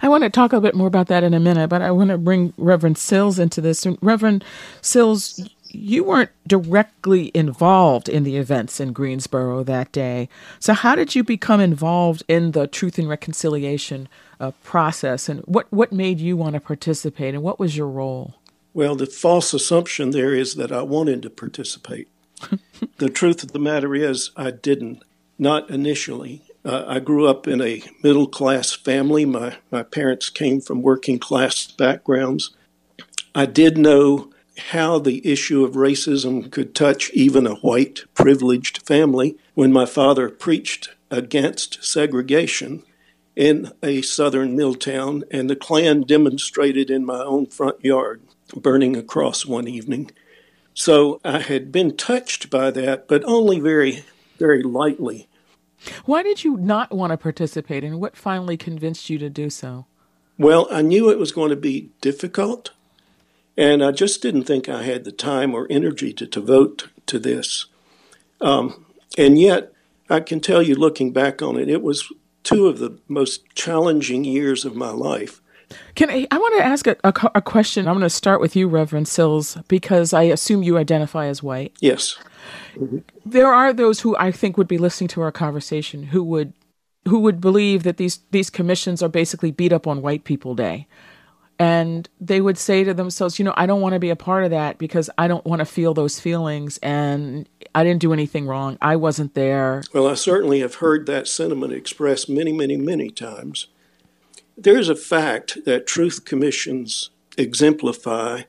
I 0.02 0.08
want 0.08 0.24
to 0.24 0.30
talk 0.30 0.52
a 0.52 0.60
bit 0.60 0.74
more 0.74 0.88
about 0.88 1.06
that 1.08 1.22
in 1.22 1.34
a 1.34 1.40
minute, 1.40 1.68
but 1.68 1.82
I 1.82 1.90
want 1.90 2.10
to 2.10 2.18
bring 2.18 2.52
Reverend 2.56 2.98
Sills 2.98 3.38
into 3.38 3.60
this. 3.60 3.86
Reverend 4.02 4.44
Sills, 4.82 5.48
you 5.68 6.02
weren't 6.02 6.30
directly 6.46 7.30
involved 7.34 8.08
in 8.08 8.24
the 8.24 8.36
events 8.36 8.80
in 8.80 8.92
Greensboro 8.92 9.62
that 9.64 9.92
day. 9.92 10.28
So, 10.58 10.72
how 10.72 10.96
did 10.96 11.14
you 11.14 11.22
become 11.22 11.60
involved 11.60 12.24
in 12.26 12.52
the 12.52 12.66
Truth 12.66 12.98
and 12.98 13.08
Reconciliation 13.08 14.08
uh, 14.40 14.52
process, 14.62 15.28
and 15.28 15.40
what, 15.40 15.66
what 15.70 15.92
made 15.92 16.20
you 16.20 16.36
want 16.36 16.54
to 16.54 16.60
participate, 16.60 17.34
and 17.34 17.42
what 17.42 17.58
was 17.58 17.76
your 17.76 17.88
role? 17.88 18.34
Well, 18.74 18.94
the 18.94 19.06
false 19.06 19.52
assumption 19.52 20.10
there 20.10 20.34
is 20.34 20.54
that 20.54 20.70
I 20.72 20.82
wanted 20.82 21.22
to 21.22 21.30
participate. 21.30 22.08
the 22.98 23.08
truth 23.08 23.42
of 23.42 23.52
the 23.52 23.58
matter 23.58 23.94
is, 23.94 24.30
I 24.36 24.50
didn't, 24.50 25.02
not 25.38 25.68
initially. 25.70 26.42
Uh, 26.64 26.84
I 26.86 27.00
grew 27.00 27.26
up 27.26 27.48
in 27.48 27.60
a 27.60 27.82
middle 28.02 28.26
class 28.26 28.72
family. 28.72 29.24
My, 29.24 29.56
my 29.70 29.82
parents 29.82 30.30
came 30.30 30.60
from 30.60 30.82
working 30.82 31.18
class 31.18 31.66
backgrounds. 31.66 32.50
I 33.34 33.46
did 33.46 33.78
know 33.78 34.30
how 34.58 34.98
the 34.98 35.26
issue 35.26 35.64
of 35.64 35.72
racism 35.72 36.50
could 36.50 36.74
touch 36.74 37.10
even 37.12 37.46
a 37.46 37.54
white, 37.56 38.00
privileged 38.14 38.86
family 38.86 39.36
when 39.54 39.72
my 39.72 39.86
father 39.86 40.28
preached 40.28 40.90
against 41.10 41.82
segregation 41.82 42.82
in 43.38 43.70
a 43.84 44.02
southern 44.02 44.56
mill 44.56 44.74
town, 44.74 45.22
and 45.30 45.48
the 45.48 45.54
Klan 45.54 46.02
demonstrated 46.02 46.90
in 46.90 47.06
my 47.06 47.22
own 47.22 47.46
front 47.46 47.82
yard, 47.84 48.20
burning 48.56 48.96
a 48.96 49.02
cross 49.02 49.46
one 49.46 49.68
evening. 49.68 50.10
So 50.74 51.20
I 51.24 51.38
had 51.38 51.70
been 51.70 51.96
touched 51.96 52.50
by 52.50 52.72
that, 52.72 53.06
but 53.06 53.22
only 53.24 53.60
very, 53.60 54.04
very 54.40 54.64
lightly. 54.64 55.28
Why 56.04 56.24
did 56.24 56.42
you 56.42 56.56
not 56.56 56.90
want 56.90 57.12
to 57.12 57.16
participate, 57.16 57.84
and 57.84 58.00
what 58.00 58.16
finally 58.16 58.56
convinced 58.56 59.08
you 59.08 59.18
to 59.18 59.30
do 59.30 59.50
so? 59.50 59.86
Well, 60.36 60.66
I 60.68 60.82
knew 60.82 61.08
it 61.08 61.18
was 61.20 61.30
going 61.30 61.50
to 61.50 61.56
be 61.56 61.90
difficult, 62.00 62.72
and 63.56 63.84
I 63.84 63.92
just 63.92 64.20
didn't 64.20 64.44
think 64.44 64.68
I 64.68 64.82
had 64.82 65.04
the 65.04 65.12
time 65.12 65.54
or 65.54 65.68
energy 65.70 66.12
to 66.14 66.26
devote 66.26 66.88
to 67.06 67.20
this. 67.20 67.66
Um, 68.40 68.84
and 69.16 69.38
yet, 69.38 69.72
I 70.10 70.18
can 70.18 70.40
tell 70.40 70.60
you, 70.60 70.74
looking 70.74 71.12
back 71.12 71.40
on 71.40 71.56
it, 71.56 71.68
it 71.68 71.82
was 71.82 72.12
two 72.48 72.66
of 72.66 72.78
the 72.78 72.98
most 73.08 73.44
challenging 73.54 74.24
years 74.24 74.64
of 74.64 74.74
my 74.74 74.90
life. 74.90 75.40
Can 75.94 76.10
I, 76.10 76.26
I 76.30 76.38
want 76.38 76.58
to 76.58 76.64
ask 76.64 76.86
a, 76.86 76.96
a, 77.04 77.12
a 77.36 77.42
question. 77.42 77.86
I'm 77.86 77.94
going 77.94 78.02
to 78.02 78.10
start 78.10 78.40
with 78.40 78.56
you, 78.56 78.68
Reverend 78.68 79.06
Sills, 79.06 79.58
because 79.68 80.12
I 80.12 80.22
assume 80.22 80.62
you 80.62 80.78
identify 80.78 81.26
as 81.26 81.42
white. 81.42 81.74
Yes. 81.80 82.16
Mm-hmm. 82.74 82.98
There 83.26 83.52
are 83.52 83.72
those 83.72 84.00
who 84.00 84.16
I 84.16 84.32
think 84.32 84.56
would 84.56 84.68
be 84.68 84.78
listening 84.78 85.08
to 85.08 85.20
our 85.20 85.32
conversation 85.32 86.04
who 86.04 86.22
would 86.24 86.54
who 87.06 87.18
would 87.20 87.40
believe 87.40 87.82
that 87.82 87.96
these 87.96 88.20
these 88.30 88.50
commissions 88.50 89.02
are 89.02 89.08
basically 89.08 89.50
beat 89.50 89.72
up 89.72 89.86
on 89.86 90.02
white 90.02 90.24
people 90.24 90.54
day. 90.54 90.86
And 91.58 92.08
they 92.20 92.40
would 92.40 92.56
say 92.56 92.84
to 92.84 92.94
themselves, 92.94 93.38
you 93.38 93.44
know, 93.44 93.54
I 93.56 93.66
don't 93.66 93.80
want 93.80 93.94
to 93.94 93.98
be 93.98 94.10
a 94.10 94.16
part 94.16 94.44
of 94.44 94.50
that 94.50 94.78
because 94.78 95.10
I 95.18 95.26
don't 95.26 95.44
want 95.44 95.58
to 95.58 95.64
feel 95.64 95.92
those 95.92 96.20
feelings 96.20 96.78
and 96.82 97.48
I 97.74 97.82
didn't 97.82 98.00
do 98.00 98.12
anything 98.12 98.46
wrong. 98.46 98.78
I 98.80 98.94
wasn't 98.96 99.34
there. 99.34 99.82
Well, 99.92 100.06
I 100.06 100.14
certainly 100.14 100.60
have 100.60 100.76
heard 100.76 101.06
that 101.06 101.26
sentiment 101.26 101.72
expressed 101.72 102.28
many, 102.28 102.52
many, 102.52 102.76
many 102.76 103.10
times. 103.10 103.66
There's 104.56 104.88
a 104.88 104.96
fact 104.96 105.64
that 105.64 105.86
truth 105.86 106.24
commissions 106.24 107.10
exemplify 107.36 108.42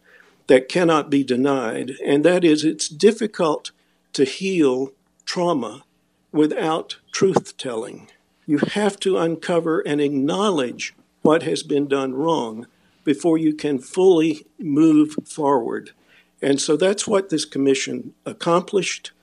that 0.48 0.68
cannot 0.68 1.12
be 1.12 1.24
denied, 1.24 1.94
and 2.04 2.26
that 2.26 2.44
is 2.44 2.64
it's 2.64 2.90
difficult 2.90 3.72
to 4.14 4.24
heal 4.24 4.92
trauma 5.26 5.84
without 6.32 6.98
truth 7.12 7.56
telling. 7.58 8.10
You 8.48 8.58
have 8.74 9.00
to 9.02 9.18
uncover 9.18 9.82
and 9.82 10.02
acknowledge 10.02 10.96
what 11.22 11.44
has 11.44 11.62
been 11.62 11.88
done 11.88 12.16
wrong 12.16 12.66
before 13.10 13.40
you 13.40 13.56
can 13.56 13.80
fully 13.80 14.46
move 14.60 15.16
forward. 15.26 15.90
And 16.44 16.62
so 16.62 16.78
that's 16.78 17.08
what 17.08 17.30
this 17.30 17.44
commission 17.44 18.14
accomplished. 18.24 19.14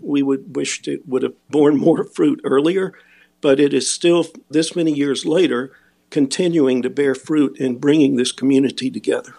We 0.00 0.22
would 0.22 0.56
wish 0.56 0.88
it 0.88 1.06
would 1.06 1.24
have 1.24 1.34
borne 1.50 1.76
more 1.76 2.04
fruit 2.04 2.40
earlier, 2.42 2.94
but 3.42 3.60
it 3.60 3.74
is 3.74 3.90
still, 3.90 4.24
this 4.48 4.74
many 4.74 4.94
years 4.94 5.26
later, 5.26 5.72
continuing 6.08 6.80
to 6.80 6.88
bear 6.88 7.14
fruit 7.14 7.58
in 7.58 7.76
bringing 7.76 8.16
this 8.16 8.32
community 8.32 8.90
together. 8.90 9.34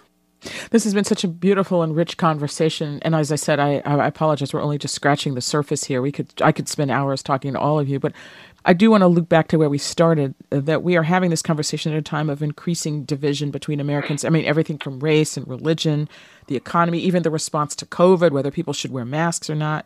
This 0.69 0.83
has 0.83 0.93
been 0.93 1.03
such 1.03 1.23
a 1.23 1.27
beautiful 1.27 1.81
and 1.81 1.95
rich 1.95 2.15
conversation, 2.15 2.99
and 3.01 3.15
as 3.15 3.31
I 3.31 3.35
said, 3.35 3.59
I, 3.59 3.79
I 3.79 4.07
apologize. 4.07 4.53
We're 4.53 4.61
only 4.61 4.77
just 4.77 4.93
scratching 4.93 5.33
the 5.33 5.41
surface 5.41 5.83
here. 5.83 6.01
We 6.01 6.13
could 6.13 6.31
I 6.41 6.53
could 6.53 6.69
spend 6.69 6.91
hours 6.91 7.21
talking 7.21 7.53
to 7.53 7.59
all 7.59 7.77
of 7.77 7.89
you, 7.89 7.99
but 7.99 8.13
I 8.65 8.73
do 8.73 8.91
want 8.91 9.01
to 9.01 9.07
look 9.07 9.29
back 9.29 9.47
to 9.49 9.57
where 9.57 9.69
we 9.69 9.77
started. 9.77 10.35
Uh, 10.51 10.59
that 10.59 10.83
we 10.83 10.97
are 10.97 11.03
having 11.03 11.29
this 11.29 11.41
conversation 11.41 11.93
at 11.93 11.97
a 11.97 12.01
time 12.01 12.29
of 12.29 12.43
increasing 12.43 13.03
division 13.03 13.51
between 13.51 13.79
Americans. 13.79 14.25
I 14.25 14.29
mean, 14.29 14.45
everything 14.45 14.77
from 14.77 14.99
race 14.99 15.37
and 15.37 15.47
religion, 15.47 16.09
the 16.47 16.55
economy, 16.55 16.99
even 16.99 17.23
the 17.23 17.31
response 17.31 17.75
to 17.77 17.85
COVID, 17.85 18.31
whether 18.31 18.51
people 18.51 18.73
should 18.73 18.91
wear 18.91 19.05
masks 19.05 19.49
or 19.49 19.55
not. 19.55 19.85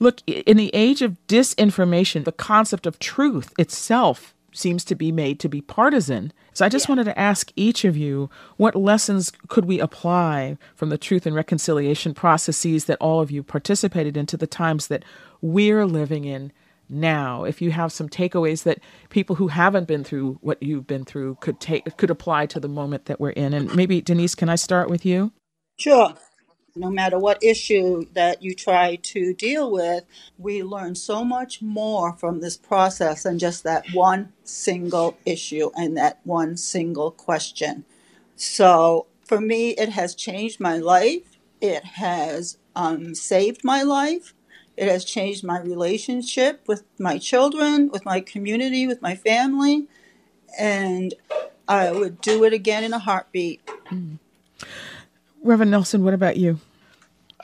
Look, 0.00 0.20
in 0.26 0.56
the 0.56 0.70
age 0.74 1.02
of 1.02 1.16
disinformation, 1.28 2.24
the 2.24 2.32
concept 2.32 2.86
of 2.86 2.98
truth 2.98 3.52
itself 3.58 4.34
seems 4.52 4.84
to 4.84 4.94
be 4.94 5.12
made 5.12 5.38
to 5.40 5.48
be 5.48 5.60
partisan. 5.60 6.32
So 6.54 6.64
I 6.64 6.70
just 6.70 6.86
yeah. 6.86 6.92
wanted 6.92 7.04
to 7.04 7.18
ask 7.18 7.52
each 7.56 7.84
of 7.84 7.96
you 7.96 8.30
what 8.56 8.74
lessons 8.74 9.30
could 9.48 9.66
we 9.66 9.78
apply 9.78 10.56
from 10.74 10.88
the 10.88 10.98
truth 10.98 11.26
and 11.26 11.36
reconciliation 11.36 12.14
processes 12.14 12.86
that 12.86 12.98
all 12.98 13.20
of 13.20 13.30
you 13.30 13.42
participated 13.42 14.16
in 14.16 14.24
to 14.26 14.36
the 14.36 14.46
times 14.46 14.86
that 14.86 15.04
we're 15.42 15.84
living 15.84 16.24
in 16.24 16.52
now 16.88 17.44
if 17.44 17.60
you 17.60 17.70
have 17.70 17.92
some 17.92 18.08
takeaways 18.08 18.62
that 18.62 18.78
people 19.10 19.36
who 19.36 19.48
haven't 19.48 19.88
been 19.88 20.04
through 20.04 20.38
what 20.40 20.62
you've 20.62 20.86
been 20.86 21.04
through 21.04 21.36
could 21.40 21.60
take 21.60 21.96
could 21.96 22.10
apply 22.10 22.46
to 22.46 22.60
the 22.60 22.68
moment 22.68 23.06
that 23.06 23.20
we're 23.20 23.30
in 23.30 23.52
and 23.52 23.74
maybe 23.74 24.00
Denise 24.00 24.34
can 24.34 24.48
I 24.48 24.56
start 24.56 24.88
with 24.88 25.04
you 25.04 25.32
Sure 25.78 26.14
no 26.76 26.90
matter 26.90 27.18
what 27.18 27.42
issue 27.42 28.04
that 28.12 28.42
you 28.42 28.54
try 28.54 28.96
to 28.96 29.32
deal 29.34 29.70
with, 29.70 30.04
we 30.38 30.62
learn 30.62 30.94
so 30.94 31.24
much 31.24 31.62
more 31.62 32.12
from 32.12 32.40
this 32.40 32.56
process 32.56 33.22
than 33.22 33.38
just 33.38 33.64
that 33.64 33.86
one 33.92 34.32
single 34.44 35.16
issue 35.24 35.70
and 35.74 35.96
that 35.96 36.20
one 36.24 36.56
single 36.56 37.10
question. 37.10 37.84
So 38.36 39.06
for 39.24 39.40
me, 39.40 39.70
it 39.70 39.88
has 39.90 40.14
changed 40.14 40.60
my 40.60 40.76
life. 40.76 41.38
It 41.60 41.84
has 41.84 42.58
um, 42.74 43.14
saved 43.14 43.64
my 43.64 43.82
life. 43.82 44.34
It 44.76 44.88
has 44.88 45.04
changed 45.04 45.42
my 45.44 45.60
relationship 45.60 46.62
with 46.66 46.84
my 46.98 47.18
children, 47.18 47.88
with 47.88 48.04
my 48.04 48.20
community, 48.20 48.86
with 48.86 49.00
my 49.00 49.14
family. 49.14 49.86
And 50.58 51.14
I 51.68 51.90
would 51.90 52.20
do 52.20 52.44
it 52.44 52.52
again 52.52 52.84
in 52.84 52.92
a 52.92 52.98
heartbeat. 52.98 53.66
Mm. 53.90 54.18
Reverend 55.42 55.70
Nelson, 55.70 56.04
what 56.04 56.14
about 56.14 56.36
you? 56.36 56.58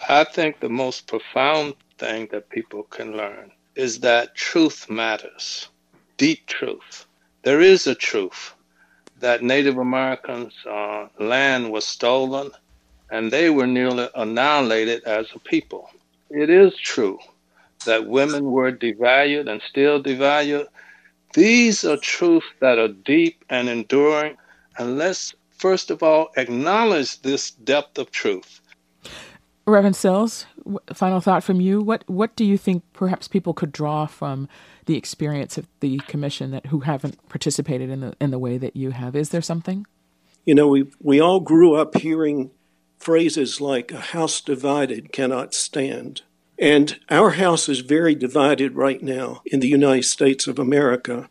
I 0.08 0.24
think 0.24 0.60
the 0.60 0.68
most 0.68 1.06
profound 1.06 1.74
thing 1.98 2.28
that 2.32 2.50
people 2.50 2.82
can 2.84 3.16
learn 3.16 3.52
is 3.74 4.00
that 4.00 4.34
truth 4.34 4.90
matters, 4.90 5.68
deep 6.16 6.46
truth. 6.46 7.06
There 7.42 7.60
is 7.60 7.86
a 7.86 7.94
truth 7.94 8.54
that 9.20 9.42
Native 9.42 9.78
Americans' 9.78 10.54
uh, 10.66 11.06
land 11.18 11.70
was 11.70 11.86
stolen 11.86 12.50
and 13.10 13.30
they 13.30 13.50
were 13.50 13.66
nearly 13.66 14.08
annihilated 14.14 15.04
as 15.04 15.26
a 15.34 15.38
people. 15.38 15.90
It 16.32 16.50
is 16.50 16.76
true 16.76 17.18
that 17.84 18.06
women 18.06 18.44
were 18.50 18.72
devalued 18.72 19.50
and 19.50 19.60
still 19.68 20.02
devalued. 20.02 20.66
These 21.34 21.84
are 21.84 21.96
truths 21.96 22.46
that 22.60 22.78
are 22.78 22.88
deep 22.88 23.44
and 23.48 23.68
enduring, 23.68 24.36
and 24.78 24.98
let's 24.98 25.34
first 25.50 25.90
of 25.90 26.02
all 26.02 26.30
acknowledge 26.36 27.22
this 27.22 27.52
depth 27.52 27.98
of 27.98 28.10
truth 28.10 28.60
Reverend 29.66 29.94
Sills, 29.94 30.46
final 30.92 31.20
thought 31.20 31.44
from 31.44 31.60
you. 31.60 31.80
What 31.80 32.02
what 32.08 32.34
do 32.34 32.44
you 32.44 32.58
think 32.58 32.82
perhaps 32.92 33.28
people 33.28 33.54
could 33.54 33.70
draw 33.70 34.06
from 34.06 34.48
the 34.86 34.96
experience 34.96 35.56
of 35.56 35.68
the 35.80 35.98
commission 36.08 36.50
that 36.50 36.66
who 36.66 36.80
haven't 36.80 37.28
participated 37.28 37.88
in 37.88 38.00
the 38.00 38.16
in 38.20 38.32
the 38.32 38.40
way 38.40 38.58
that 38.58 38.76
you 38.76 38.90
have? 38.90 39.14
Is 39.14 39.28
there 39.28 39.42
something? 39.42 39.86
You 40.44 40.56
know, 40.56 40.66
we 40.66 40.90
we 41.00 41.20
all 41.20 41.38
grew 41.38 41.76
up 41.76 41.96
hearing 41.96 42.50
phrases 43.02 43.61
like 43.61 43.90
"a 43.90 44.00
house 44.00 44.40
divided 44.40 45.12
cannot 45.12 45.54
stand," 45.54 46.23
and 46.59 47.00
our 47.11 47.30
house 47.30 47.68
is 47.68 47.80
very 47.80 48.14
divided 48.14 48.76
right 48.76 49.02
now 49.02 49.42
in 49.47 49.61
the 49.61 49.68
United 49.68 50.04
States 50.04 50.47
of 50.47 50.59
America. 50.59 51.28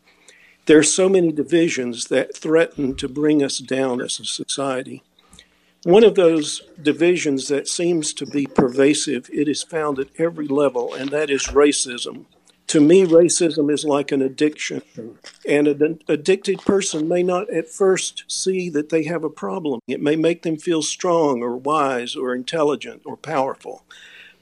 There 0.66 0.78
are 0.78 0.82
so 0.82 1.08
many 1.08 1.32
divisions 1.32 2.04
that 2.06 2.36
threaten 2.36 2.94
to 2.96 3.08
bring 3.08 3.42
us 3.42 3.58
down 3.58 4.00
as 4.00 4.20
a 4.20 4.24
society. 4.24 5.02
One 5.84 6.04
of 6.04 6.14
those 6.14 6.62
divisions 6.80 7.48
that 7.48 7.66
seems 7.66 8.12
to 8.14 8.26
be 8.26 8.46
pervasive, 8.46 9.28
it 9.32 9.48
is 9.48 9.64
found 9.64 9.98
at 9.98 10.08
every 10.18 10.46
level, 10.46 10.94
and 10.94 11.10
that 11.10 11.30
is 11.30 11.48
racism. 11.48 12.26
To 12.72 12.80
me, 12.80 13.04
racism 13.04 13.70
is 13.70 13.84
like 13.84 14.12
an 14.12 14.22
addiction, 14.22 14.80
and 15.46 15.68
an 15.68 16.00
addicted 16.08 16.60
person 16.60 17.06
may 17.06 17.22
not 17.22 17.50
at 17.50 17.68
first 17.68 18.24
see 18.28 18.70
that 18.70 18.88
they 18.88 19.04
have 19.04 19.24
a 19.24 19.28
problem. 19.28 19.80
It 19.86 20.00
may 20.00 20.16
make 20.16 20.40
them 20.40 20.56
feel 20.56 20.80
strong 20.80 21.42
or 21.42 21.54
wise 21.54 22.16
or 22.16 22.34
intelligent 22.34 23.02
or 23.04 23.18
powerful. 23.18 23.84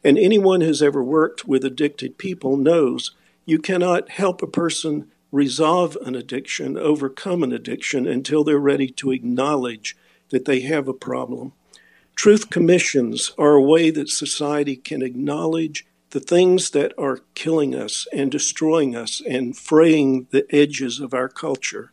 And 0.04 0.16
anyone 0.16 0.60
who's 0.60 0.80
ever 0.80 1.02
worked 1.02 1.48
with 1.48 1.64
addicted 1.64 2.18
people 2.18 2.56
knows 2.56 3.10
you 3.46 3.58
cannot 3.58 4.10
help 4.10 4.42
a 4.42 4.46
person 4.46 5.10
resolve 5.32 5.96
an 6.00 6.14
addiction, 6.14 6.78
overcome 6.78 7.42
an 7.42 7.52
addiction 7.52 8.06
until 8.06 8.44
they're 8.44 8.58
ready 8.58 8.90
to 8.90 9.10
acknowledge 9.10 9.96
that 10.28 10.44
they 10.44 10.60
have 10.60 10.86
a 10.86 10.94
problem. 10.94 11.52
Truth 12.14 12.48
commissions 12.48 13.32
are 13.36 13.54
a 13.54 13.60
way 13.60 13.90
that 13.90 14.08
society 14.08 14.76
can 14.76 15.02
acknowledge 15.02 15.84
the 16.10 16.20
things 16.20 16.70
that 16.70 16.92
are 16.98 17.20
killing 17.34 17.74
us 17.74 18.06
and 18.12 18.30
destroying 18.30 18.96
us 18.96 19.22
and 19.28 19.56
fraying 19.56 20.26
the 20.30 20.44
edges 20.54 21.00
of 21.00 21.14
our 21.14 21.28
culture. 21.28 21.92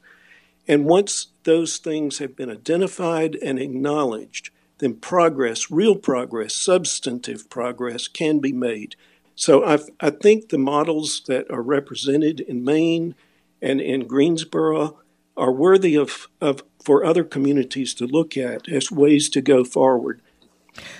And 0.67 0.85
once 0.85 1.27
those 1.43 1.77
things 1.77 2.17
have 2.17 2.35
been 2.35 2.49
identified 2.49 3.35
and 3.35 3.59
acknowledged, 3.59 4.49
then 4.79 4.95
progress, 4.95 5.71
real 5.71 5.95
progress, 5.95 6.53
substantive 6.53 7.49
progress 7.49 8.07
can 8.07 8.39
be 8.39 8.51
made. 8.51 8.95
So 9.35 9.63
I, 9.63 9.79
I 9.99 10.09
think 10.09 10.49
the 10.49 10.57
models 10.57 11.21
that 11.27 11.49
are 11.51 11.61
represented 11.61 12.39
in 12.39 12.63
Maine 12.63 13.15
and 13.61 13.79
in 13.79 14.07
Greensboro 14.07 14.99
are 15.35 15.51
worthy 15.51 15.95
of, 15.95 16.27
of 16.41 16.63
for 16.83 17.05
other 17.05 17.23
communities 17.23 17.93
to 17.95 18.07
look 18.07 18.35
at 18.35 18.67
as 18.67 18.91
ways 18.91 19.29
to 19.29 19.41
go 19.41 19.63
forward. 19.63 20.21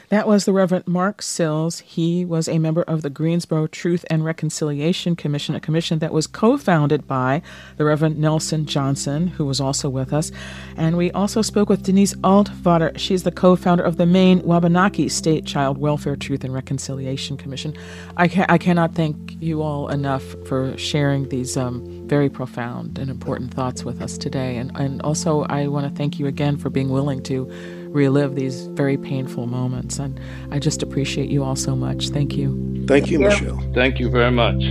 That 0.10 0.28
was 0.28 0.46
the 0.46 0.54
Reverend 0.54 0.88
Mark 0.88 1.22
Sills. 1.22 1.80
He 1.82 2.24
was 2.24 2.48
a 2.48 2.60
member 2.60 2.84
of 2.84 3.02
the 3.02 3.10
Greensboro 3.10 3.68
Truth 3.68 4.06
and 4.10 4.24
Reconciliation 4.24 5.16
Commission, 5.16 5.54
a 5.56 5.60
commission 5.60 6.00
that 6.00 6.14
was 6.14 6.28
co 6.28 6.58
founded 6.58 7.08
by 7.08 7.42
the 7.76 7.84
Reverend 7.84 8.18
Nelson 8.18 8.66
Johnson, 8.66 9.28
who 9.28 9.46
was 9.46 9.60
also 9.60 9.90
with 9.90 10.14
us. 10.14 10.32
And 10.78 10.98
we 10.98 11.12
also 11.12 11.42
spoke 11.42 11.68
with 11.68 11.84
Denise 11.84 12.14
Altvater. 12.16 12.98
She's 12.98 13.24
the 13.24 13.32
co 13.32 13.56
founder 13.56 13.84
of 13.84 13.98
the 13.98 14.06
Maine 14.06 14.42
Wabanaki 14.44 15.10
State 15.10 15.46
Child 15.46 15.78
Welfare 15.78 16.16
Truth 16.16 16.44
and 16.44 16.54
Reconciliation 16.54 17.36
Commission. 17.36 17.76
I, 18.16 18.28
ca- 18.28 18.46
I 18.48 18.58
cannot 18.58 18.96
thank 18.96 19.42
you 19.42 19.62
all 19.62 19.90
enough 19.90 20.24
for 20.46 20.78
sharing 20.78 21.30
these 21.30 21.58
um, 21.58 22.08
very 22.08 22.30
profound 22.30 22.98
and 22.98 23.10
important 23.10 23.54
thoughts 23.54 23.84
with 23.84 24.02
us 24.02 24.18
today. 24.18 24.56
And, 24.56 24.72
and 24.78 25.02
also, 25.02 25.44
I 25.44 25.68
want 25.68 25.88
to 25.88 25.98
thank 25.98 26.18
you 26.18 26.28
again 26.28 26.58
for 26.58 26.70
being 26.70 26.90
willing 26.90 27.22
to 27.24 27.52
relive 27.90 28.36
these 28.36 28.68
very 28.68 28.98
painful 28.98 29.48
moments. 29.48 30.00
And 30.00 30.20
I 30.52 30.60
just 30.60 30.84
appreciate 30.84 31.30
you 31.30 31.44
all 31.44 31.56
so 31.56 31.76
much. 31.76 32.10
Thank 32.10 32.36
you. 32.36 32.86
Thank 32.88 33.10
you, 33.10 33.20
Michel. 33.20 33.62
Thank 33.74 34.00
you 34.00 34.10
very 34.10 34.32
much. 34.32 34.62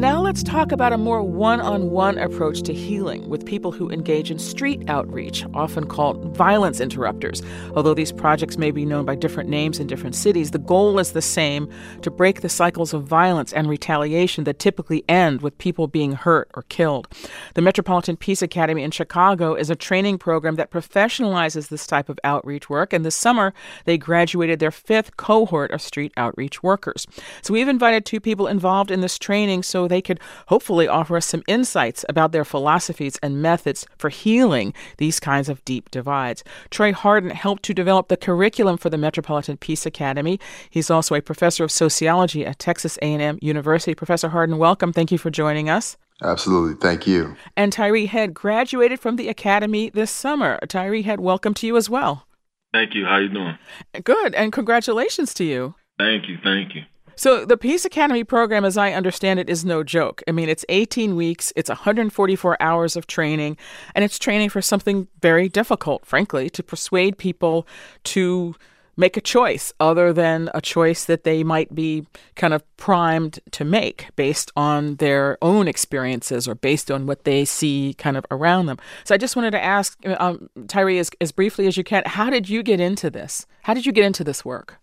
Now 0.00 0.19
let's 0.30 0.44
talk 0.44 0.70
about 0.70 0.92
a 0.92 0.96
more 0.96 1.24
one 1.24 1.60
on 1.60 1.90
one 1.90 2.16
approach 2.16 2.62
to 2.62 2.72
healing 2.72 3.28
with 3.28 3.44
people 3.44 3.72
who 3.72 3.90
engage 3.90 4.30
in 4.30 4.38
street 4.38 4.80
outreach, 4.88 5.44
often 5.54 5.84
called 5.84 6.36
violence 6.36 6.78
interrupters. 6.78 7.42
Although 7.74 7.94
these 7.94 8.12
projects 8.12 8.56
may 8.56 8.70
be 8.70 8.84
known 8.84 9.04
by 9.04 9.16
different 9.16 9.50
names 9.50 9.80
in 9.80 9.88
different 9.88 10.14
cities, 10.14 10.52
the 10.52 10.60
goal 10.60 11.00
is 11.00 11.14
the 11.14 11.20
same 11.20 11.68
to 12.02 12.12
break 12.12 12.42
the 12.42 12.48
cycles 12.48 12.94
of 12.94 13.02
violence 13.02 13.52
and 13.52 13.68
retaliation 13.68 14.44
that 14.44 14.60
typically 14.60 15.02
end 15.08 15.42
with 15.42 15.58
people 15.58 15.88
being 15.88 16.12
hurt 16.12 16.48
or 16.54 16.62
killed. 16.68 17.08
The 17.54 17.62
Metropolitan 17.62 18.16
Peace 18.16 18.40
Academy 18.40 18.84
in 18.84 18.92
Chicago 18.92 19.54
is 19.54 19.68
a 19.68 19.74
training 19.74 20.18
program 20.18 20.54
that 20.54 20.70
professionalizes 20.70 21.70
this 21.70 21.88
type 21.88 22.08
of 22.08 22.20
outreach 22.22 22.70
work, 22.70 22.92
and 22.92 23.04
this 23.04 23.16
summer 23.16 23.52
they 23.84 23.98
graduated 23.98 24.60
their 24.60 24.70
fifth 24.70 25.16
cohort 25.16 25.72
of 25.72 25.82
street 25.82 26.12
outreach 26.16 26.62
workers. 26.62 27.04
So 27.42 27.52
we've 27.52 27.66
invited 27.66 28.06
two 28.06 28.20
people 28.20 28.46
involved 28.46 28.92
in 28.92 29.00
this 29.00 29.18
training 29.18 29.64
so 29.64 29.88
they 29.88 30.00
could 30.00 30.19
hopefully 30.48 30.88
offer 30.88 31.16
us 31.16 31.26
some 31.26 31.42
insights 31.46 32.04
about 32.08 32.32
their 32.32 32.44
philosophies 32.44 33.18
and 33.22 33.42
methods 33.42 33.86
for 33.98 34.08
healing 34.08 34.74
these 34.98 35.20
kinds 35.20 35.48
of 35.48 35.64
deep 35.64 35.90
divides. 35.90 36.44
Troy 36.70 36.92
Harden 36.92 37.30
helped 37.30 37.62
to 37.64 37.74
develop 37.74 38.08
the 38.08 38.16
curriculum 38.16 38.76
for 38.76 38.90
the 38.90 38.98
Metropolitan 38.98 39.56
Peace 39.56 39.86
Academy. 39.86 40.38
He's 40.70 40.90
also 40.90 41.14
a 41.14 41.22
professor 41.22 41.64
of 41.64 41.70
sociology 41.70 42.44
at 42.44 42.58
Texas 42.58 42.98
A&M 43.02 43.38
University. 43.40 43.94
Professor 43.94 44.28
Harden, 44.28 44.58
welcome. 44.58 44.92
Thank 44.92 45.12
you 45.12 45.18
for 45.18 45.30
joining 45.30 45.68
us. 45.68 45.96
Absolutely. 46.22 46.74
Thank 46.74 47.06
you. 47.06 47.34
And 47.56 47.72
Tyree 47.72 48.06
Head 48.06 48.34
graduated 48.34 49.00
from 49.00 49.16
the 49.16 49.28
academy 49.28 49.90
this 49.90 50.10
summer. 50.10 50.58
Tyree 50.68 51.02
Head, 51.02 51.20
welcome 51.20 51.54
to 51.54 51.66
you 51.66 51.76
as 51.76 51.88
well. 51.88 52.26
Thank 52.72 52.94
you. 52.94 53.04
How 53.04 53.18
you 53.18 53.28
doing? 53.28 53.58
Good, 54.04 54.34
and 54.34 54.52
congratulations 54.52 55.34
to 55.34 55.44
you. 55.44 55.74
Thank 55.98 56.28
you. 56.28 56.38
Thank 56.42 56.74
you. 56.74 56.82
So, 57.20 57.44
the 57.44 57.58
Peace 57.58 57.84
Academy 57.84 58.24
program, 58.24 58.64
as 58.64 58.78
I 58.78 58.94
understand 58.94 59.40
it, 59.40 59.50
is 59.50 59.62
no 59.62 59.84
joke. 59.84 60.22
I 60.26 60.32
mean, 60.32 60.48
it's 60.48 60.64
18 60.70 61.16
weeks, 61.16 61.52
it's 61.54 61.68
144 61.68 62.56
hours 62.62 62.96
of 62.96 63.06
training, 63.06 63.58
and 63.94 64.02
it's 64.02 64.18
training 64.18 64.48
for 64.48 64.62
something 64.62 65.06
very 65.20 65.46
difficult, 65.46 66.06
frankly, 66.06 66.48
to 66.48 66.62
persuade 66.62 67.18
people 67.18 67.66
to 68.04 68.54
make 68.96 69.18
a 69.18 69.20
choice 69.20 69.70
other 69.78 70.14
than 70.14 70.48
a 70.54 70.62
choice 70.62 71.04
that 71.04 71.24
they 71.24 71.44
might 71.44 71.74
be 71.74 72.06
kind 72.36 72.54
of 72.54 72.64
primed 72.78 73.38
to 73.50 73.66
make 73.66 74.06
based 74.16 74.50
on 74.56 74.94
their 74.94 75.36
own 75.42 75.68
experiences 75.68 76.48
or 76.48 76.54
based 76.54 76.90
on 76.90 77.04
what 77.04 77.24
they 77.24 77.44
see 77.44 77.94
kind 77.98 78.16
of 78.16 78.24
around 78.30 78.64
them. 78.64 78.78
So 79.04 79.14
I 79.14 79.18
just 79.18 79.36
wanted 79.36 79.50
to 79.50 79.62
ask 79.62 79.98
um, 80.06 80.48
Tyree, 80.68 80.98
as, 80.98 81.10
as 81.20 81.32
briefly 81.32 81.66
as 81.66 81.76
you 81.76 81.84
can, 81.84 82.02
how 82.06 82.30
did 82.30 82.48
you 82.48 82.62
get 82.62 82.80
into 82.80 83.10
this? 83.10 83.46
How 83.64 83.74
did 83.74 83.84
you 83.84 83.92
get 83.92 84.06
into 84.06 84.24
this 84.24 84.42
work? 84.42 84.80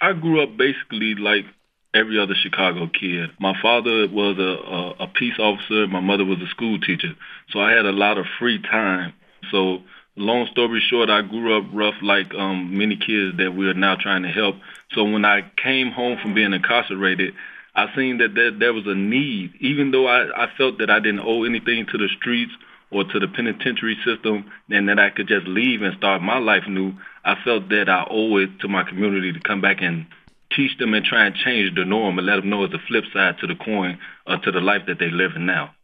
I 0.00 0.12
grew 0.14 0.42
up 0.42 0.56
basically 0.56 1.14
like 1.14 1.44
every 1.92 2.18
other 2.18 2.34
Chicago 2.40 2.88
kid. 2.88 3.30
My 3.38 3.54
father 3.60 4.08
was 4.08 4.38
a, 4.38 5.02
a, 5.02 5.04
a 5.04 5.08
peace 5.08 5.38
officer. 5.38 5.86
My 5.86 6.00
mother 6.00 6.24
was 6.24 6.38
a 6.40 6.48
school 6.48 6.78
teacher. 6.80 7.14
So 7.50 7.60
I 7.60 7.72
had 7.72 7.84
a 7.84 7.92
lot 7.92 8.16
of 8.16 8.26
free 8.38 8.60
time. 8.62 9.12
So 9.50 9.82
long 10.16 10.48
story 10.52 10.82
short, 10.88 11.10
I 11.10 11.22
grew 11.22 11.56
up 11.56 11.64
rough 11.72 11.96
like 12.02 12.32
um, 12.34 12.78
many 12.78 12.96
kids 12.96 13.36
that 13.38 13.54
we 13.56 13.68
are 13.68 13.74
now 13.74 13.96
trying 14.00 14.22
to 14.22 14.28
help. 14.30 14.56
So 14.94 15.04
when 15.04 15.24
I 15.24 15.50
came 15.62 15.90
home 15.90 16.18
from 16.22 16.34
being 16.34 16.52
incarcerated, 16.52 17.34
I 17.74 17.86
seen 17.94 18.18
that 18.18 18.34
there, 18.34 18.50
there 18.50 18.72
was 18.72 18.84
a 18.86 18.94
need, 18.94 19.52
even 19.60 19.90
though 19.90 20.06
I, 20.06 20.44
I 20.44 20.48
felt 20.56 20.78
that 20.78 20.90
I 20.90 21.00
didn't 21.00 21.20
owe 21.20 21.44
anything 21.44 21.86
to 21.90 21.98
the 21.98 22.08
streets 22.18 22.52
or 22.90 23.04
to 23.04 23.20
the 23.20 23.28
penitentiary 23.28 23.96
system 24.04 24.50
and 24.68 24.88
that 24.88 24.98
I 24.98 25.10
could 25.10 25.28
just 25.28 25.46
leave 25.46 25.82
and 25.82 25.96
start 25.96 26.22
my 26.22 26.38
life 26.38 26.64
new. 26.68 26.92
I 27.24 27.36
felt 27.44 27.68
that 27.68 27.88
I 27.88 28.06
owe 28.10 28.36
it 28.38 28.60
to 28.60 28.68
my 28.68 28.82
community 28.82 29.32
to 29.32 29.40
come 29.40 29.60
back 29.60 29.78
and 29.80 30.06
teach 30.52 30.76
them 30.78 30.94
and 30.94 31.04
try 31.04 31.26
and 31.26 31.34
change 31.34 31.74
the 31.74 31.84
norm 31.84 32.18
and 32.18 32.26
let 32.26 32.36
them 32.36 32.50
know 32.50 32.64
it's 32.64 32.72
the 32.72 32.78
flip 32.88 33.04
side 33.12 33.38
to 33.38 33.46
the 33.46 33.54
coin 33.54 33.98
or 34.26 34.38
to 34.38 34.50
the 34.50 34.60
life 34.60 34.82
that 34.86 34.98
they 34.98 35.10
live 35.10 35.32
in 35.36 35.46
now. 35.46 35.74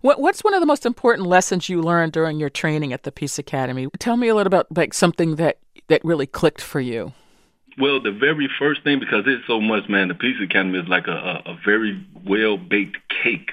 What, 0.00 0.20
what's 0.20 0.42
one 0.42 0.54
of 0.54 0.60
the 0.60 0.66
most 0.66 0.86
important 0.86 1.28
lessons 1.28 1.68
you 1.68 1.82
learned 1.82 2.12
during 2.12 2.40
your 2.40 2.50
training 2.50 2.92
at 2.92 3.02
the 3.02 3.12
Peace 3.12 3.38
Academy? 3.38 3.88
Tell 3.98 4.16
me 4.16 4.28
a 4.28 4.34
little 4.34 4.46
about 4.46 4.66
like 4.74 4.94
something 4.94 5.36
that 5.36 5.58
that 5.88 6.04
really 6.04 6.26
clicked 6.26 6.62
for 6.62 6.80
you. 6.80 7.12
Well, 7.78 8.00
the 8.00 8.10
very 8.10 8.48
first 8.58 8.82
thing, 8.82 8.98
because 8.98 9.24
it's 9.26 9.46
so 9.46 9.60
much, 9.60 9.88
man, 9.88 10.08
the 10.08 10.14
Peace 10.14 10.36
Academy 10.42 10.78
is 10.78 10.88
like 10.88 11.06
a, 11.06 11.12
a, 11.12 11.52
a 11.52 11.58
very 11.64 12.04
well 12.24 12.56
baked 12.56 12.96
cake. 13.22 13.50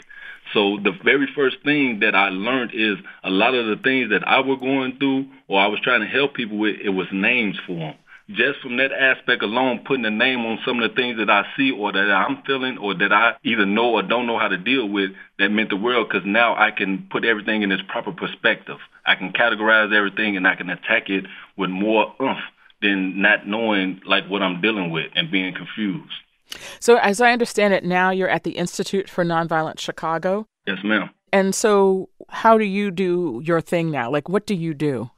So 0.54 0.78
the 0.84 0.92
very 1.04 1.28
first 1.36 1.58
thing 1.63 2.00
that 2.02 2.16
I 2.16 2.30
learned 2.30 2.72
is 2.74 2.98
a 3.24 3.30
lot 3.30 3.56
of 3.56 3.66
the 3.66 3.82
things 3.84 4.12
that 4.12 4.28
I 4.28 4.39
was 4.39 4.60
going 4.60 4.98
through 5.00 5.26
or 5.48 5.60
I 5.60 5.68
was 5.68 5.80
trying 5.84 6.02
to 6.02 6.08
help 6.08 6.36
people 6.36 6.58
with, 6.58 6.76
it 6.84 6.89
was 6.89 7.08
names 7.12 7.58
for 7.66 7.76
them. 7.76 7.96
Just 8.30 8.62
from 8.62 8.78
that 8.78 8.94
aspect 8.94 9.44
alone, 9.44 9.84
putting 9.86 10.06
a 10.06 10.12
name 10.12 10.46
on 10.46 10.60
some 10.66 10.80
of 10.80 10.89
the 10.89 10.96
things 10.96 11.18
that 11.18 11.30
I 11.30 11.44
see 11.58 11.72
or 11.72 11.92
that 11.92 12.10
I'm 12.10 12.42
feeling 12.46 12.78
or 12.78 12.94
that 12.94 13.12
I 13.12 13.34
either 13.44 13.66
know 13.66 13.96
or 13.96 14.04
don't 14.04 14.28
know 14.28 14.39
how 14.39 14.48
to 14.48 14.58
deal 14.58 14.88
with, 14.88 15.12
that 15.39 15.50
meant 15.50 15.70
the 15.70 15.76
world 15.76 16.08
because 16.08 16.26
now 16.26 16.56
I 16.56 16.72
can 16.72 17.08
put 17.12 17.26
everything 17.26 17.63
in 17.63 17.72
its 17.72 17.84
proper 17.89 18.13
perspective. 18.13 18.78
I 19.06 19.16
can 19.16 19.34
categorize 19.34 19.94
everything 19.94 20.38
and 20.38 20.48
I 20.48 20.56
can 20.56 20.70
attack 20.70 21.10
it 21.10 21.26
with 21.58 21.70
more 21.70 22.13
oomph 22.22 22.39
than 22.82 23.22
not 23.22 23.48
knowing 23.48 24.02
like 24.06 24.28
what 24.30 24.42
I'm 24.42 24.62
dealing 24.62 24.92
with 24.92 25.08
and 25.16 25.32
being 25.32 25.54
confused. 25.54 26.13
So, 26.79 26.97
as 26.97 27.21
I 27.21 27.32
understand 27.32 27.73
it, 27.73 27.84
now 27.84 28.12
you're 28.12 28.29
at 28.29 28.43
the 28.43 28.51
Institute 28.51 29.10
for 29.10 29.23
Nonviolence 29.23 29.79
Chicago. 29.79 30.47
Yes, 30.67 30.79
ma'am. 30.84 31.10
And 31.32 31.56
so, 31.56 32.10
how 32.29 32.58
do 32.58 32.63
you 32.63 32.91
do 32.91 33.41
your 33.43 33.62
thing 33.62 33.89
now? 33.91 34.12
Like, 34.12 34.29
what 34.29 34.45
do 34.45 34.53
you 34.53 34.73
do? 34.73 35.10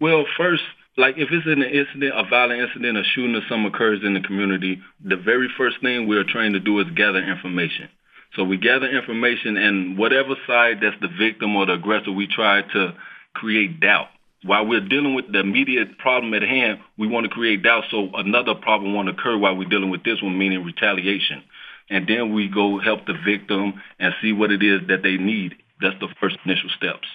Well, 0.00 0.24
first, 0.36 0.62
like 0.96 1.14
if 1.16 1.28
it's 1.30 1.46
an 1.46 1.62
incident, 1.62 2.12
a 2.14 2.28
violent 2.28 2.60
incident, 2.60 2.98
a 2.98 3.04
shooting 3.14 3.36
or 3.36 3.42
something 3.48 3.72
occurs 3.72 4.00
in 4.04 4.14
the 4.14 4.20
community, 4.20 4.80
the 5.02 5.16
very 5.16 5.48
first 5.56 5.80
thing 5.80 6.06
we're 6.06 6.24
trained 6.24 6.54
to 6.54 6.60
do 6.60 6.78
is 6.80 6.86
gather 6.94 7.22
information. 7.22 7.88
So 8.36 8.44
we 8.44 8.58
gather 8.58 8.86
information, 8.86 9.56
and 9.56 9.96
whatever 9.96 10.34
side 10.46 10.78
that's 10.82 11.00
the 11.00 11.08
victim 11.08 11.56
or 11.56 11.66
the 11.66 11.74
aggressor, 11.74 12.12
we 12.12 12.26
try 12.26 12.62
to 12.62 12.94
create 13.34 13.80
doubt. 13.80 14.08
While 14.44 14.66
we're 14.66 14.80
dealing 14.80 15.14
with 15.14 15.32
the 15.32 15.40
immediate 15.40 15.98
problem 15.98 16.32
at 16.34 16.42
hand, 16.42 16.78
we 16.96 17.08
want 17.08 17.24
to 17.24 17.30
create 17.30 17.62
doubt 17.62 17.84
so 17.90 18.10
another 18.14 18.54
problem 18.54 18.94
won't 18.94 19.08
occur 19.08 19.36
while 19.36 19.56
we're 19.56 19.68
dealing 19.68 19.90
with 19.90 20.04
this 20.04 20.22
one, 20.22 20.38
meaning 20.38 20.64
retaliation. 20.64 21.42
And 21.90 22.06
then 22.06 22.32
we 22.32 22.48
go 22.48 22.78
help 22.78 23.06
the 23.06 23.14
victim 23.14 23.80
and 23.98 24.14
see 24.22 24.32
what 24.32 24.52
it 24.52 24.62
is 24.62 24.86
that 24.88 25.02
they 25.02 25.16
need. 25.16 25.56
That's 25.80 25.98
the 26.00 26.08
first 26.20 26.38
initial 26.44 26.70
steps. 26.70 27.08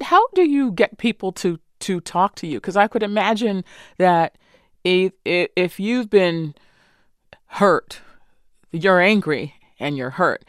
How 0.00 0.26
do 0.34 0.42
you 0.42 0.72
get 0.72 0.98
people 0.98 1.32
to 1.32 1.58
to 1.80 2.00
talk 2.00 2.34
to 2.36 2.46
you? 2.46 2.58
Because 2.58 2.76
I 2.76 2.86
could 2.86 3.02
imagine 3.02 3.64
that 3.98 4.36
if 4.84 5.12
if 5.24 5.80
you've 5.80 6.10
been 6.10 6.54
hurt, 7.46 8.00
you're 8.70 9.00
angry 9.00 9.54
and 9.78 9.96
you're 9.96 10.10
hurt. 10.10 10.44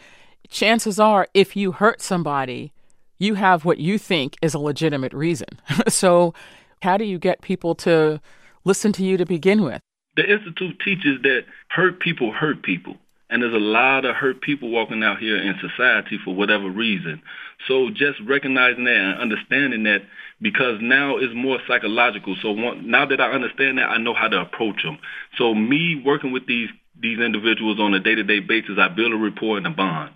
Chances 0.49 0.99
are, 0.99 1.27
if 1.33 1.55
you 1.55 1.71
hurt 1.71 2.01
somebody, 2.01 2.73
you 3.21 3.35
have 3.35 3.65
what 3.65 3.77
you 3.77 3.97
think 3.97 4.35
is 4.41 4.53
a 4.53 4.59
legitimate 4.59 5.13
reason. 5.13 5.47
so, 5.87 6.33
how 6.81 6.97
do 6.97 7.05
you 7.05 7.19
get 7.19 7.41
people 7.41 7.75
to 7.75 8.19
listen 8.63 8.91
to 8.93 9.03
you 9.03 9.17
to 9.17 9.25
begin 9.25 9.63
with? 9.63 9.81
The 10.15 10.29
Institute 10.29 10.81
teaches 10.83 11.21
that 11.21 11.45
hurt 11.69 11.99
people 11.99 12.31
hurt 12.33 12.63
people. 12.63 12.95
And 13.29 13.41
there's 13.41 13.53
a 13.53 13.59
lot 13.59 14.03
of 14.03 14.15
hurt 14.15 14.41
people 14.41 14.69
walking 14.69 15.03
out 15.03 15.19
here 15.19 15.37
in 15.37 15.55
society 15.61 16.19
for 16.23 16.35
whatever 16.35 16.69
reason. 16.69 17.21
So 17.65 17.89
just 17.89 18.19
recognizing 18.27 18.83
that 18.83 18.97
and 18.97 19.21
understanding 19.21 19.83
that 19.83 20.01
because 20.41 20.79
now 20.81 21.15
it's 21.17 21.33
more 21.33 21.59
psychological. 21.65 22.35
So 22.41 22.51
one, 22.51 22.89
now 22.89 23.05
that 23.05 23.21
I 23.21 23.31
understand 23.31 23.77
that, 23.77 23.89
I 23.89 23.99
know 23.99 24.13
how 24.13 24.27
to 24.27 24.41
approach 24.41 24.83
them. 24.83 24.97
So 25.37 25.53
me 25.53 26.01
working 26.03 26.31
with 26.33 26.45
these 26.47 26.69
these 26.99 27.19
individuals 27.19 27.79
on 27.79 27.93
a 27.93 27.99
day-to-day 27.99 28.41
basis, 28.41 28.77
I 28.77 28.89
build 28.89 29.13
a 29.13 29.15
rapport 29.15 29.57
and 29.57 29.65
a 29.65 29.71
bond. 29.71 30.11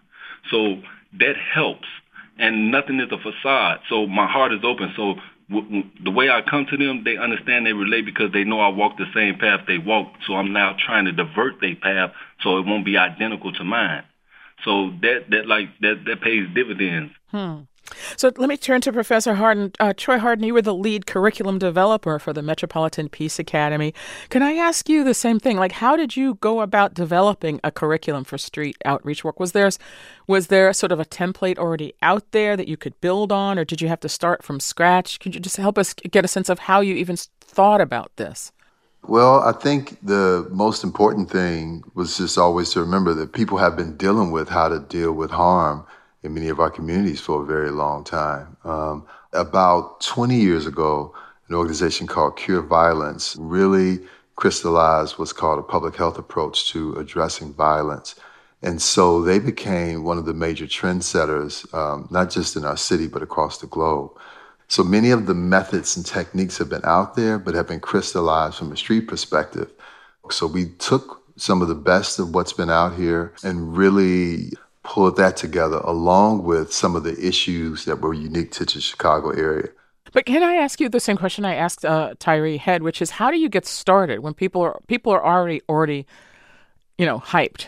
So 0.51 0.81
that 1.19 1.35
helps. 1.37 1.87
And 2.37 2.71
nothing 2.71 2.99
is 2.99 3.11
a 3.11 3.17
facade. 3.17 3.79
So 3.89 4.07
my 4.07 4.27
heart 4.27 4.53
is 4.53 4.59
open. 4.63 4.93
So 4.95 5.15
w- 5.49 5.67
w- 5.67 5.89
the 6.03 6.11
way 6.11 6.29
I 6.29 6.41
come 6.41 6.65
to 6.69 6.77
them, 6.77 7.03
they 7.03 7.17
understand 7.17 7.65
they 7.65 7.73
relate 7.73 8.05
because 8.05 8.31
they 8.33 8.43
know 8.43 8.59
I 8.59 8.69
walk 8.69 8.97
the 8.97 9.05
same 9.13 9.37
path 9.37 9.61
they 9.67 9.77
walk. 9.77 10.07
So 10.27 10.33
I'm 10.33 10.51
now 10.53 10.75
trying 10.85 11.05
to 11.05 11.11
divert 11.11 11.61
their 11.61 11.75
path 11.75 12.11
so 12.41 12.57
it 12.57 12.65
won't 12.65 12.85
be 12.85 12.97
identical 12.97 13.53
to 13.53 13.63
mine. 13.63 14.03
So 14.63 14.91
that 15.01 15.25
that 15.29 15.47
like 15.47 15.69
that 15.81 16.03
that 16.05 16.21
pays 16.21 16.47
dividends. 16.53 17.13
Hmm. 17.29 17.61
So 18.17 18.31
let 18.37 18.49
me 18.49 18.57
turn 18.57 18.81
to 18.81 18.91
Professor 18.91 19.35
Harden. 19.35 19.71
Uh, 19.79 19.93
Troy 19.95 20.17
Harden, 20.17 20.45
you 20.45 20.53
were 20.53 20.61
the 20.61 20.73
lead 20.73 21.05
curriculum 21.05 21.59
developer 21.59 22.19
for 22.19 22.33
the 22.33 22.41
Metropolitan 22.41 23.09
Peace 23.09 23.39
Academy. 23.39 23.93
Can 24.29 24.41
I 24.41 24.53
ask 24.53 24.89
you 24.89 25.03
the 25.03 25.13
same 25.13 25.39
thing? 25.39 25.57
Like, 25.57 25.73
how 25.73 25.95
did 25.95 26.15
you 26.15 26.35
go 26.35 26.61
about 26.61 26.93
developing 26.93 27.59
a 27.63 27.71
curriculum 27.71 28.23
for 28.23 28.37
street 28.37 28.77
outreach 28.85 29.23
work? 29.23 29.39
Was 29.39 29.51
there, 29.51 29.69
was 30.27 30.47
there 30.47 30.71
sort 30.73 30.91
of 30.91 30.99
a 30.99 31.05
template 31.05 31.57
already 31.57 31.93
out 32.01 32.31
there 32.31 32.57
that 32.57 32.67
you 32.67 32.77
could 32.77 32.99
build 33.01 33.31
on, 33.31 33.59
or 33.59 33.65
did 33.65 33.81
you 33.81 33.87
have 33.87 33.99
to 34.01 34.09
start 34.09 34.43
from 34.43 34.59
scratch? 34.59 35.19
Could 35.19 35.35
you 35.35 35.41
just 35.41 35.57
help 35.57 35.77
us 35.77 35.93
get 35.93 36.25
a 36.25 36.29
sense 36.29 36.49
of 36.49 36.59
how 36.59 36.81
you 36.81 36.95
even 36.95 37.17
thought 37.41 37.81
about 37.81 38.11
this? 38.15 38.51
Well, 39.07 39.41
I 39.41 39.51
think 39.51 39.99
the 40.01 40.47
most 40.49 40.83
important 40.83 41.29
thing 41.29 41.83
was 41.93 42.17
just 42.17 42.39
always 42.39 42.71
to 42.71 42.81
remember 42.81 43.13
that 43.13 43.33
people 43.33 43.59
have 43.59 43.75
been 43.75 43.95
dealing 43.97 44.31
with 44.31 44.49
how 44.49 44.67
to 44.67 44.79
deal 44.79 45.11
with 45.11 45.29
harm 45.29 45.85
in 46.25 46.33
many 46.33 46.49
of 46.49 46.59
our 46.59 46.69
communities 46.69 47.21
for 47.21 47.43
a 47.43 47.45
very 47.45 47.71
long 47.71 48.03
time. 48.03 48.57
Um, 48.63 49.05
about 49.31 50.01
20 50.01 50.35
years 50.35 50.65
ago, 50.65 51.13
an 51.47 51.55
organization 51.55 52.07
called 52.07 52.35
Cure 52.35 52.61
Violence 52.61 53.35
really 53.39 53.99
crystallized 54.35 55.17
what's 55.17 55.31
called 55.31 55.59
a 55.59 55.63
public 55.63 55.95
health 55.95 56.17
approach 56.17 56.69
to 56.71 56.93
addressing 56.95 57.53
violence. 57.53 58.15
And 58.61 58.81
so 58.81 59.21
they 59.21 59.39
became 59.39 60.03
one 60.03 60.17
of 60.17 60.25
the 60.25 60.33
major 60.33 60.65
trendsetters, 60.65 61.71
um, 61.73 62.07
not 62.09 62.31
just 62.31 62.55
in 62.55 62.65
our 62.65 62.77
city, 62.77 63.07
but 63.07 63.21
across 63.21 63.59
the 63.59 63.67
globe. 63.67 64.11
So 64.67 64.83
many 64.83 65.11
of 65.11 65.27
the 65.27 65.35
methods 65.35 65.95
and 65.95 66.05
techniques 66.05 66.57
have 66.57 66.69
been 66.69 66.83
out 66.83 67.15
there, 67.15 67.37
but 67.37 67.53
have 67.53 67.67
been 67.67 67.79
crystallized 67.79 68.57
from 68.57 68.71
a 68.71 68.77
street 68.77 69.07
perspective. 69.07 69.71
So 70.31 70.47
we 70.47 70.69
took 70.79 71.21
some 71.37 71.61
of 71.61 71.67
the 71.67 71.75
best 71.75 72.17
of 72.17 72.33
what's 72.33 72.53
been 72.53 72.71
out 72.71 72.95
here 72.95 73.33
and 73.43 73.77
really 73.77 74.51
pulled 74.85 75.17
that 75.17 75.35
together 75.35 75.77
along 75.77 76.43
with 76.43 76.71
some 76.71 76.95
of 76.95 77.03
the 77.03 77.17
issues 77.19 77.85
that 77.85 77.99
were 78.01 78.13
unique 78.13 78.51
to 78.51 78.65
the 78.65 78.79
Chicago 78.79 79.31
area. 79.31 79.69
But 80.13 80.25
can 80.25 80.43
I 80.43 80.55
ask 80.55 80.79
you 80.79 80.87
the 80.87 81.01
same 81.01 81.17
question 81.17 81.43
I 81.43 81.55
asked 81.55 81.83
uh, 81.83 82.13
Tyree 82.19 82.57
Head, 82.57 82.83
which 82.83 83.01
is 83.01 83.11
how 83.11 83.31
do 83.31 83.37
you 83.37 83.49
get 83.49 83.65
started 83.65 84.19
when 84.19 84.33
people 84.33 84.61
are 84.61 84.79
people 84.87 85.11
are 85.11 85.25
already 85.25 85.61
already, 85.67 86.05
you 86.97 87.05
know, 87.05 87.19
hyped? 87.19 87.67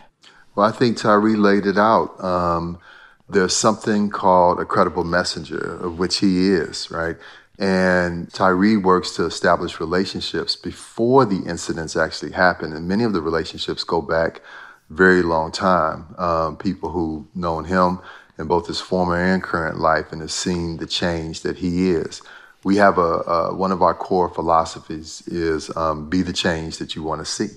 Well, 0.56 0.66
I 0.66 0.72
think 0.72 0.98
Tyree 0.98 1.36
laid 1.36 1.66
it 1.66 1.78
out. 1.78 2.24
Um, 2.24 2.80
there's 3.28 3.56
something 3.56 4.10
called 4.10 4.60
a 4.60 4.66
credible 4.66 5.04
messenger, 5.04 5.78
of 5.84 6.00
which 6.00 6.20
he 6.20 6.50
is, 6.50 6.90
right? 6.90 7.18
And 7.60 8.32
Tyree 8.32 8.78
works 8.78 9.12
to 9.16 9.26
establish 9.26 9.80
relationships 9.80 10.56
before 10.56 11.26
the 11.26 11.44
incidents 11.46 11.96
actually 11.96 12.32
happen. 12.32 12.72
And 12.72 12.88
many 12.88 13.04
of 13.04 13.14
the 13.14 13.22
relationships 13.22 13.84
go 13.84 14.02
back 14.02 14.42
very 14.90 15.22
long 15.22 15.52
time. 15.52 16.16
Um, 16.18 16.58
people 16.58 16.90
who've 16.90 17.26
known 17.36 17.66
him 17.66 18.00
in 18.38 18.48
both 18.48 18.68
his 18.68 18.80
former 18.80 19.18
and 19.18 19.42
current 19.42 19.80
life 19.80 20.12
and 20.12 20.22
have 20.22 20.32
seen 20.32 20.78
the 20.78 20.86
change 20.86 21.42
that 21.42 21.58
he 21.58 21.92
is. 21.92 22.22
We 22.64 22.78
have 22.78 22.98
a, 22.98 23.02
a 23.02 23.56
one 23.56 23.72
of 23.72 23.82
our 23.82 23.94
core 23.94 24.30
philosophies 24.30 25.24
is 25.28 25.76
um, 25.76 26.10
be 26.10 26.22
the 26.22 26.34
change 26.34 26.78
that 26.78 26.96
you 26.96 27.04
want 27.04 27.22
to 27.22 27.26
see. 27.26 27.48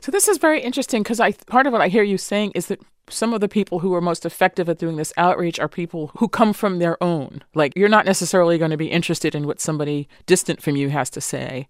So 0.00 0.12
this 0.12 0.28
is 0.28 0.38
very 0.38 0.60
interesting 0.60 1.02
because 1.02 1.20
I 1.20 1.32
part 1.32 1.66
of 1.66 1.72
what 1.72 1.82
I 1.82 1.88
hear 1.88 2.02
you 2.02 2.18
saying 2.18 2.52
is 2.54 2.66
that 2.66 2.80
some 3.08 3.32
of 3.32 3.40
the 3.40 3.48
people 3.48 3.80
who 3.80 3.94
are 3.94 4.00
most 4.00 4.24
effective 4.24 4.68
at 4.68 4.78
doing 4.78 4.96
this 4.96 5.12
outreach 5.16 5.58
are 5.58 5.68
people 5.68 6.12
who 6.18 6.28
come 6.28 6.52
from 6.52 6.78
their 6.78 7.02
own. 7.02 7.42
Like 7.54 7.72
you're 7.76 7.88
not 7.88 8.06
necessarily 8.06 8.58
going 8.58 8.70
to 8.70 8.76
be 8.76 8.90
interested 8.90 9.34
in 9.34 9.46
what 9.46 9.60
somebody 9.60 10.08
distant 10.26 10.62
from 10.62 10.76
you 10.76 10.90
has 10.90 11.10
to 11.10 11.20
say, 11.20 11.68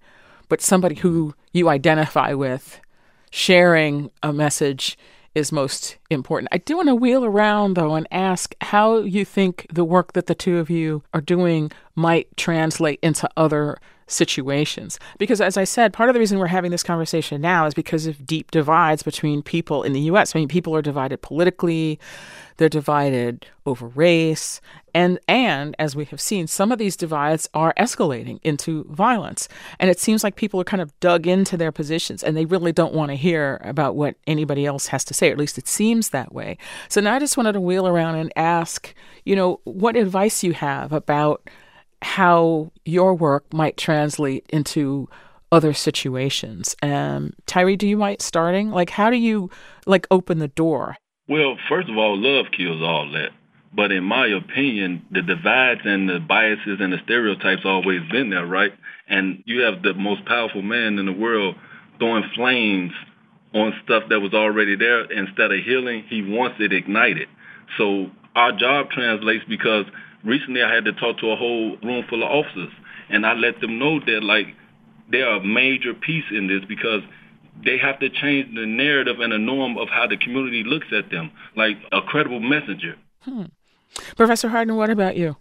but 0.48 0.60
somebody 0.60 0.96
who 0.96 1.34
you 1.52 1.68
identify 1.68 2.34
with 2.34 2.80
sharing 3.30 4.10
a 4.22 4.32
message 4.32 4.98
is 5.34 5.52
most 5.52 5.96
important. 6.10 6.48
I 6.52 6.58
do 6.58 6.76
want 6.76 6.88
to 6.88 6.94
wheel 6.94 7.24
around 7.24 7.74
though 7.74 7.94
and 7.94 8.06
ask 8.10 8.54
how 8.60 8.98
you 8.98 9.24
think 9.24 9.66
the 9.72 9.84
work 9.84 10.12
that 10.14 10.26
the 10.26 10.34
two 10.34 10.58
of 10.58 10.70
you 10.70 11.02
are 11.14 11.20
doing 11.20 11.70
might 11.94 12.36
translate 12.36 12.98
into 13.02 13.28
other 13.36 13.78
situations. 14.08 14.98
Because 15.18 15.40
as 15.40 15.56
I 15.56 15.64
said, 15.64 15.92
part 15.92 16.08
of 16.08 16.14
the 16.14 16.20
reason 16.20 16.38
we're 16.38 16.48
having 16.48 16.72
this 16.72 16.82
conversation 16.82 17.40
now 17.40 17.66
is 17.66 17.74
because 17.74 18.06
of 18.06 18.26
deep 18.26 18.50
divides 18.50 19.02
between 19.02 19.42
people 19.42 19.82
in 19.82 19.92
the 19.92 20.00
US. 20.00 20.34
I 20.34 20.40
mean, 20.40 20.48
people 20.48 20.74
are 20.74 20.82
divided 20.82 21.22
politically, 21.22 21.98
they're 22.60 22.68
divided 22.68 23.46
over 23.64 23.86
race, 23.86 24.60
and 24.94 25.18
and 25.26 25.74
as 25.78 25.96
we 25.96 26.04
have 26.04 26.20
seen, 26.20 26.46
some 26.46 26.70
of 26.70 26.78
these 26.78 26.94
divides 26.94 27.48
are 27.54 27.72
escalating 27.78 28.38
into 28.42 28.84
violence. 28.90 29.48
And 29.78 29.90
it 29.90 29.98
seems 29.98 30.22
like 30.22 30.36
people 30.36 30.60
are 30.60 30.64
kind 30.64 30.82
of 30.82 30.92
dug 31.00 31.26
into 31.26 31.56
their 31.56 31.72
positions 31.72 32.22
and 32.22 32.36
they 32.36 32.44
really 32.44 32.70
don't 32.70 32.92
want 32.92 33.12
to 33.12 33.14
hear 33.14 33.62
about 33.64 33.96
what 33.96 34.16
anybody 34.26 34.66
else 34.66 34.88
has 34.88 35.04
to 35.04 35.14
say, 35.14 35.30
or 35.30 35.32
at 35.32 35.38
least 35.38 35.56
it 35.56 35.68
seems 35.68 36.10
that 36.10 36.34
way. 36.34 36.58
So 36.90 37.00
now 37.00 37.14
I 37.14 37.18
just 37.18 37.38
wanted 37.38 37.52
to 37.52 37.62
wheel 37.62 37.88
around 37.88 38.16
and 38.16 38.30
ask, 38.36 38.94
you 39.24 39.34
know, 39.34 39.60
what 39.64 39.96
advice 39.96 40.44
you 40.44 40.52
have 40.52 40.92
about 40.92 41.48
how 42.02 42.72
your 42.84 43.14
work 43.14 43.50
might 43.54 43.78
translate 43.78 44.44
into 44.50 45.08
other 45.50 45.72
situations. 45.72 46.76
Um, 46.82 47.32
Tyree, 47.46 47.76
do 47.76 47.88
you 47.88 47.96
mind 47.96 48.20
starting? 48.20 48.70
Like, 48.70 48.90
how 48.90 49.08
do 49.08 49.16
you 49.16 49.48
like 49.86 50.06
open 50.10 50.40
the 50.40 50.48
door? 50.48 50.98
Well, 51.30 51.56
first 51.68 51.88
of 51.88 51.96
all, 51.96 52.18
love 52.18 52.46
kills 52.50 52.82
all 52.82 53.08
that. 53.12 53.30
But 53.72 53.92
in 53.92 54.02
my 54.02 54.26
opinion, 54.26 55.06
the 55.12 55.22
divides 55.22 55.82
and 55.84 56.08
the 56.08 56.18
biases 56.18 56.78
and 56.80 56.92
the 56.92 56.98
stereotypes 57.04 57.62
always 57.64 58.00
been 58.10 58.30
there, 58.30 58.44
right? 58.44 58.72
And 59.08 59.44
you 59.46 59.60
have 59.60 59.82
the 59.84 59.94
most 59.94 60.24
powerful 60.24 60.62
man 60.62 60.98
in 60.98 61.06
the 61.06 61.12
world 61.12 61.54
throwing 62.00 62.24
flames 62.34 62.90
on 63.54 63.72
stuff 63.84 64.02
that 64.10 64.18
was 64.18 64.34
already 64.34 64.74
there. 64.74 65.02
Instead 65.12 65.52
of 65.52 65.62
healing, 65.64 66.02
he 66.08 66.20
wants 66.20 66.56
it 66.58 66.72
ignited. 66.72 67.28
So 67.78 68.10
our 68.34 68.50
job 68.50 68.90
translates 68.90 69.44
because 69.48 69.84
recently 70.24 70.64
I 70.64 70.74
had 70.74 70.84
to 70.86 70.92
talk 70.94 71.18
to 71.18 71.30
a 71.30 71.36
whole 71.36 71.76
room 71.84 72.04
full 72.10 72.24
of 72.24 72.28
officers, 72.28 72.72
and 73.08 73.24
I 73.24 73.34
let 73.34 73.60
them 73.60 73.78
know 73.78 74.00
that 74.00 74.24
like 74.24 74.48
they're 75.08 75.36
a 75.36 75.44
major 75.44 75.94
piece 75.94 76.24
in 76.32 76.48
this 76.48 76.64
because 76.66 77.02
they 77.64 77.78
have 77.78 77.98
to 78.00 78.08
change 78.08 78.54
the 78.54 78.66
narrative 78.66 79.20
and 79.20 79.32
the 79.32 79.38
norm 79.38 79.76
of 79.78 79.88
how 79.88 80.06
the 80.06 80.16
community 80.16 80.64
looks 80.64 80.86
at 80.92 81.10
them, 81.10 81.30
like 81.56 81.76
a 81.92 82.00
credible 82.02 82.40
messenger. 82.40 82.96
Hmm. 83.22 83.44
Professor 84.16 84.48
Harden, 84.48 84.76
what 84.76 84.90
about 84.90 85.16
you? 85.16 85.36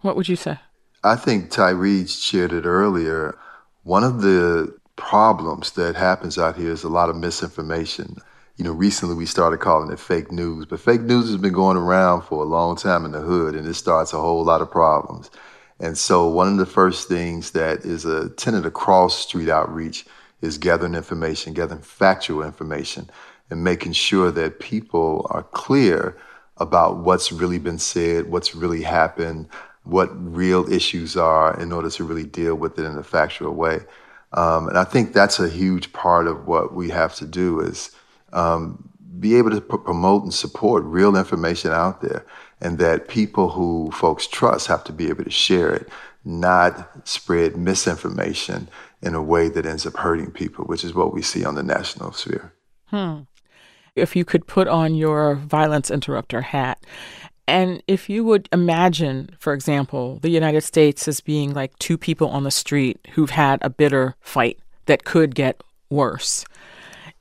What 0.00 0.16
would 0.16 0.28
you 0.28 0.36
say? 0.36 0.58
I 1.04 1.16
think 1.16 1.50
Tyree 1.50 2.06
shared 2.06 2.52
it 2.52 2.64
earlier. 2.64 3.36
One 3.82 4.04
of 4.04 4.22
the 4.22 4.76
problems 4.96 5.72
that 5.72 5.96
happens 5.96 6.38
out 6.38 6.56
here 6.56 6.70
is 6.70 6.84
a 6.84 6.88
lot 6.88 7.08
of 7.08 7.16
misinformation. 7.16 8.16
You 8.56 8.64
know, 8.64 8.72
recently 8.72 9.14
we 9.14 9.26
started 9.26 9.60
calling 9.60 9.90
it 9.90 9.98
fake 9.98 10.30
news, 10.30 10.66
but 10.66 10.80
fake 10.80 11.00
news 11.00 11.28
has 11.28 11.38
been 11.38 11.52
going 11.52 11.76
around 11.76 12.22
for 12.22 12.42
a 12.42 12.46
long 12.46 12.76
time 12.76 13.04
in 13.04 13.12
the 13.12 13.20
hood, 13.20 13.54
and 13.54 13.66
it 13.66 13.74
starts 13.74 14.12
a 14.12 14.20
whole 14.20 14.44
lot 14.44 14.60
of 14.60 14.70
problems. 14.70 15.30
And 15.80 15.98
so, 15.98 16.28
one 16.28 16.46
of 16.46 16.58
the 16.58 16.66
first 16.66 17.08
things 17.08 17.50
that 17.52 17.80
is 17.80 18.04
a 18.04 18.28
tenet 18.30 18.64
across 18.64 19.18
street 19.18 19.48
outreach 19.48 20.06
is 20.42 20.58
gathering 20.58 20.94
information, 20.94 21.54
gathering 21.54 21.80
factual 21.80 22.42
information, 22.42 23.08
and 23.48 23.64
making 23.64 23.92
sure 23.92 24.30
that 24.30 24.60
people 24.60 25.26
are 25.30 25.44
clear 25.44 26.16
about 26.58 26.98
what's 26.98 27.32
really 27.32 27.58
been 27.58 27.78
said, 27.78 28.30
what's 28.30 28.54
really 28.54 28.82
happened, 28.82 29.48
what 29.84 30.10
real 30.12 30.70
issues 30.70 31.16
are 31.16 31.58
in 31.60 31.72
order 31.72 31.90
to 31.90 32.04
really 32.04 32.24
deal 32.24 32.54
with 32.54 32.78
it 32.78 32.84
in 32.84 32.96
a 32.96 33.02
factual 33.02 33.52
way. 33.52 33.80
Um, 34.32 34.68
and 34.68 34.78
I 34.78 34.84
think 34.84 35.12
that's 35.12 35.38
a 35.40 35.48
huge 35.48 35.92
part 35.92 36.26
of 36.26 36.46
what 36.46 36.74
we 36.74 36.90
have 36.90 37.14
to 37.16 37.26
do 37.26 37.60
is 37.60 37.90
um, 38.32 38.88
be 39.18 39.36
able 39.36 39.50
to 39.50 39.60
p- 39.60 39.76
promote 39.76 40.22
and 40.22 40.32
support 40.32 40.84
real 40.84 41.16
information 41.16 41.70
out 41.70 42.00
there 42.00 42.24
and 42.60 42.78
that 42.78 43.08
people 43.08 43.50
who 43.50 43.90
folks 43.92 44.26
trust 44.26 44.68
have 44.68 44.84
to 44.84 44.92
be 44.92 45.08
able 45.08 45.24
to 45.24 45.30
share 45.30 45.74
it, 45.74 45.88
not 46.24 47.06
spread 47.06 47.56
misinformation 47.56 48.68
in 49.02 49.14
a 49.14 49.22
way 49.22 49.48
that 49.48 49.66
ends 49.66 49.86
up 49.86 49.96
hurting 49.96 50.30
people, 50.30 50.64
which 50.64 50.84
is 50.84 50.94
what 50.94 51.12
we 51.12 51.22
see 51.22 51.44
on 51.44 51.54
the 51.54 51.62
national 51.62 52.12
sphere. 52.12 52.52
Hmm. 52.86 53.20
If 53.94 54.16
you 54.16 54.24
could 54.24 54.46
put 54.46 54.68
on 54.68 54.94
your 54.94 55.34
violence 55.34 55.90
interrupter 55.90 56.40
hat, 56.40 56.84
and 57.48 57.82
if 57.88 58.08
you 58.08 58.24
would 58.24 58.48
imagine, 58.52 59.36
for 59.38 59.52
example, 59.52 60.18
the 60.22 60.30
United 60.30 60.62
States 60.62 61.08
as 61.08 61.20
being 61.20 61.52
like 61.52 61.76
two 61.78 61.98
people 61.98 62.28
on 62.28 62.44
the 62.44 62.50
street 62.50 63.06
who've 63.12 63.30
had 63.30 63.58
a 63.62 63.70
bitter 63.70 64.14
fight 64.20 64.58
that 64.86 65.04
could 65.04 65.34
get 65.34 65.60
worse. 65.90 66.44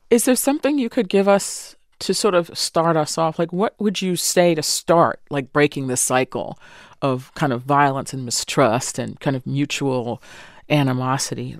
Is 0.09 0.25
there 0.25 0.35
something 0.35 0.77
you 0.77 0.89
could 0.89 1.09
give 1.09 1.27
us 1.27 1.75
to 1.99 2.13
sort 2.13 2.35
of 2.35 2.55
start 2.57 2.97
us 2.97 3.17
off? 3.17 3.39
Like, 3.39 3.51
what 3.51 3.75
would 3.79 4.01
you 4.01 4.15
say 4.15 4.55
to 4.55 4.63
start, 4.63 5.19
like, 5.29 5.53
breaking 5.53 5.87
the 5.87 5.97
cycle 5.97 6.57
of 7.01 7.33
kind 7.35 7.53
of 7.53 7.63
violence 7.63 8.13
and 8.13 8.25
mistrust 8.25 8.99
and 8.99 9.19
kind 9.19 9.35
of 9.35 9.45
mutual 9.45 10.21
animosity? 10.69 11.57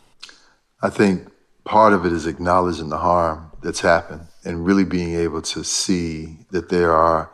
I 0.82 0.90
think 0.90 1.28
part 1.64 1.94
of 1.94 2.06
it 2.06 2.12
is 2.12 2.26
acknowledging 2.26 2.90
the 2.90 2.98
harm 2.98 3.52
that's 3.62 3.82
happened 3.82 4.28
and 4.44 4.66
really 4.66 4.84
being 4.84 5.16
able 5.16 5.42
to 5.44 5.64
see 5.64 6.40
that 6.50 6.70
there 6.70 6.92
are 6.92 7.30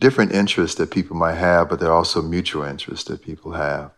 different 0.00 0.32
interests 0.32 0.76
that 0.76 0.90
people 0.90 1.16
might 1.16 1.34
have, 1.34 1.68
but 1.68 1.80
there 1.80 1.90
are 1.90 1.96
also 1.96 2.20
mutual 2.20 2.62
interests 2.64 3.08
that 3.08 3.22
people 3.22 3.52
have. 3.52 3.90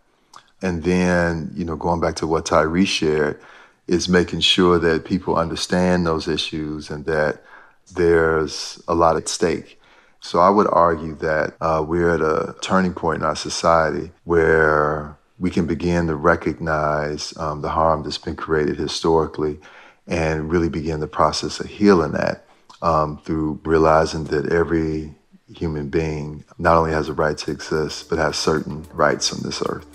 And 0.60 0.84
then, 0.84 1.50
you 1.54 1.64
know, 1.64 1.76
going 1.76 2.00
back 2.00 2.14
to 2.16 2.26
what 2.26 2.46
Tyree 2.46 2.84
shared, 2.84 3.40
is 3.88 4.08
making 4.08 4.40
sure 4.40 4.78
that 4.78 5.04
people 5.04 5.36
understand 5.36 6.06
those 6.06 6.28
issues 6.28 6.88
and 6.88 7.04
that 7.04 7.42
there's 7.94 8.80
a 8.86 8.94
lot 8.94 9.16
at 9.16 9.28
stake. 9.28 9.80
So 10.20 10.38
I 10.38 10.50
would 10.50 10.68
argue 10.70 11.16
that 11.16 11.56
uh, 11.60 11.84
we're 11.86 12.14
at 12.14 12.20
a 12.20 12.54
turning 12.60 12.94
point 12.94 13.20
in 13.20 13.26
our 13.26 13.34
society 13.34 14.12
where 14.24 15.16
we 15.42 15.50
can 15.50 15.66
begin 15.66 16.06
to 16.06 16.14
recognize 16.14 17.36
um, 17.36 17.62
the 17.62 17.68
harm 17.68 18.04
that's 18.04 18.16
been 18.16 18.36
created 18.36 18.76
historically 18.76 19.58
and 20.06 20.48
really 20.48 20.68
begin 20.68 21.00
the 21.00 21.08
process 21.08 21.58
of 21.58 21.66
healing 21.66 22.12
that 22.12 22.46
um, 22.80 23.18
through 23.24 23.60
realizing 23.64 24.22
that 24.22 24.52
every 24.52 25.12
human 25.52 25.88
being 25.88 26.44
not 26.58 26.76
only 26.76 26.92
has 26.92 27.08
a 27.08 27.12
right 27.12 27.36
to 27.36 27.50
exist, 27.50 28.08
but 28.08 28.20
has 28.20 28.36
certain 28.36 28.86
rights 28.92 29.32
on 29.32 29.40
this 29.42 29.60
earth. 29.68 29.86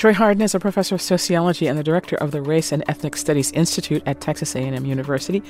Troy 0.00 0.14
Harden 0.14 0.40
is 0.40 0.54
a 0.54 0.58
professor 0.58 0.94
of 0.94 1.02
sociology 1.02 1.66
and 1.66 1.78
the 1.78 1.82
director 1.82 2.16
of 2.16 2.30
the 2.30 2.40
Race 2.40 2.72
and 2.72 2.82
Ethnic 2.88 3.14
Studies 3.14 3.52
Institute 3.52 4.02
at 4.06 4.22
Texas 4.22 4.56
A&M 4.56 4.86
University. 4.86 5.42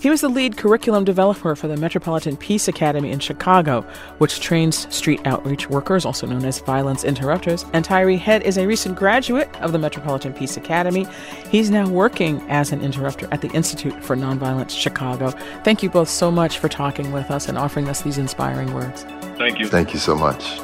He 0.00 0.08
was 0.08 0.22
the 0.22 0.30
lead 0.30 0.56
curriculum 0.56 1.04
developer 1.04 1.54
for 1.54 1.68
the 1.68 1.76
Metropolitan 1.76 2.38
Peace 2.38 2.66
Academy 2.66 3.10
in 3.10 3.18
Chicago, 3.18 3.82
which 4.16 4.40
trains 4.40 4.90
street 4.90 5.20
outreach 5.26 5.68
workers, 5.68 6.06
also 6.06 6.26
known 6.26 6.46
as 6.46 6.60
violence 6.60 7.04
interrupters. 7.04 7.66
And 7.74 7.84
Tyree 7.84 8.16
Head 8.16 8.42
is 8.44 8.56
a 8.56 8.66
recent 8.66 8.96
graduate 8.96 9.54
of 9.60 9.72
the 9.72 9.78
Metropolitan 9.78 10.32
Peace 10.32 10.56
Academy. 10.56 11.06
He's 11.50 11.70
now 11.70 11.86
working 11.86 12.40
as 12.48 12.72
an 12.72 12.80
interrupter 12.80 13.28
at 13.32 13.42
the 13.42 13.50
Institute 13.50 14.02
for 14.02 14.16
Nonviolence 14.16 14.70
Chicago. 14.70 15.28
Thank 15.62 15.82
you 15.82 15.90
both 15.90 16.08
so 16.08 16.30
much 16.30 16.58
for 16.58 16.70
talking 16.70 17.12
with 17.12 17.30
us 17.30 17.50
and 17.50 17.58
offering 17.58 17.86
us 17.86 18.00
these 18.00 18.16
inspiring 18.16 18.72
words. 18.72 19.02
Thank 19.36 19.58
you. 19.58 19.68
Thank 19.68 19.92
you 19.92 19.98
so 19.98 20.16
much. 20.16 20.58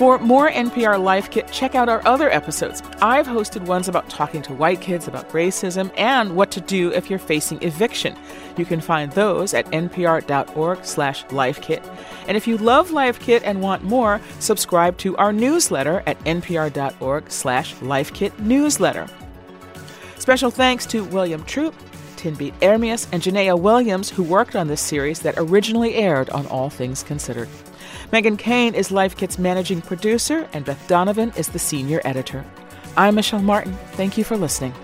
For 0.00 0.18
more 0.18 0.50
NPR 0.50 0.98
Life 0.98 1.30
Kit, 1.30 1.52
check 1.52 1.74
out 1.74 1.90
our 1.90 2.00
other 2.08 2.30
episodes. 2.30 2.82
I've 3.02 3.26
hosted 3.26 3.66
ones 3.66 3.86
about 3.86 4.08
talking 4.08 4.40
to 4.40 4.54
white 4.54 4.80
kids 4.80 5.06
about 5.06 5.28
racism 5.28 5.92
and 5.94 6.34
what 6.34 6.50
to 6.52 6.60
do 6.62 6.90
if 6.94 7.10
you're 7.10 7.18
facing 7.18 7.62
eviction. 7.62 8.16
You 8.56 8.64
can 8.64 8.80
find 8.80 9.12
those 9.12 9.52
at 9.52 9.66
npr.org 9.66 10.86
slash 10.86 11.26
lifekit. 11.26 11.84
And 12.26 12.34
if 12.34 12.46
you 12.46 12.56
love 12.56 12.92
Life 12.92 13.20
Kit 13.20 13.42
and 13.42 13.60
want 13.60 13.84
more, 13.84 14.22
subscribe 14.38 14.96
to 15.00 15.18
our 15.18 15.34
newsletter 15.34 16.02
at 16.06 16.18
npr.org 16.20 17.30
slash 17.30 17.74
newsletter. 18.38 19.06
Special 20.16 20.50
thanks 20.50 20.86
to 20.86 21.04
William 21.04 21.44
Troop, 21.44 21.74
Tinbete 22.16 22.54
Ermyas, 22.60 23.06
and 23.12 23.22
Janaea 23.22 23.60
Williams, 23.60 24.08
who 24.08 24.22
worked 24.22 24.56
on 24.56 24.66
this 24.66 24.80
series 24.80 25.20
that 25.20 25.34
originally 25.36 25.96
aired 25.96 26.30
on 26.30 26.46
All 26.46 26.70
Things 26.70 27.02
Considered. 27.02 27.50
Meghan 28.12 28.36
Keane 28.36 28.74
is 28.74 28.90
Life 28.90 29.16
Kit's 29.16 29.38
managing 29.38 29.80
producer, 29.80 30.48
and 30.52 30.64
Beth 30.64 30.84
Donovan 30.88 31.32
is 31.36 31.46
the 31.46 31.60
senior 31.60 32.00
editor. 32.04 32.44
I'm 32.96 33.14
Michel 33.14 33.38
Martin. 33.40 33.72
Thank 33.92 34.18
you 34.18 34.24
for 34.24 34.36
listening. 34.36 34.74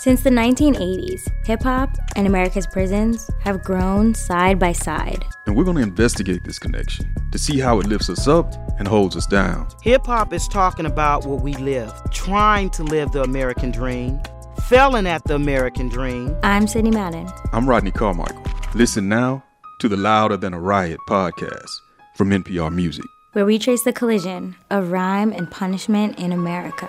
Since 0.00 0.24
the 0.24 0.30
1980s, 0.30 1.28
hip 1.46 1.62
hop 1.62 1.96
and 2.16 2.26
America's 2.26 2.66
prisons 2.66 3.30
have 3.44 3.62
grown 3.62 4.14
side 4.14 4.58
by 4.58 4.72
side. 4.72 5.24
And 5.54 5.58
we're 5.60 5.72
going 5.72 5.76
to 5.76 5.84
investigate 5.84 6.42
this 6.42 6.58
connection 6.58 7.14
to 7.30 7.38
see 7.38 7.60
how 7.60 7.78
it 7.78 7.86
lifts 7.86 8.10
us 8.10 8.26
up 8.26 8.52
and 8.80 8.88
holds 8.88 9.16
us 9.16 9.24
down. 9.24 9.68
Hip 9.84 10.04
hop 10.04 10.32
is 10.32 10.48
talking 10.48 10.84
about 10.84 11.26
what 11.26 11.42
we 11.42 11.54
live, 11.54 11.92
trying 12.10 12.70
to 12.70 12.82
live 12.82 13.12
the 13.12 13.22
American 13.22 13.70
dream, 13.70 14.20
failing 14.66 15.06
at 15.06 15.22
the 15.26 15.36
American 15.36 15.88
dream. 15.88 16.36
I'm 16.42 16.66
Sidney 16.66 16.90
Madden. 16.90 17.30
I'm 17.52 17.68
Rodney 17.68 17.92
Carmichael. 17.92 18.42
Listen 18.74 19.08
now 19.08 19.44
to 19.78 19.88
the 19.88 19.96
Louder 19.96 20.36
Than 20.36 20.54
a 20.54 20.58
Riot 20.58 20.98
podcast 21.08 21.70
from 22.16 22.30
NPR 22.30 22.74
Music, 22.74 23.04
where 23.34 23.46
we 23.46 23.56
trace 23.60 23.84
the 23.84 23.92
collision 23.92 24.56
of 24.72 24.90
rhyme 24.90 25.30
and 25.30 25.48
punishment 25.52 26.18
in 26.18 26.32
America. 26.32 26.88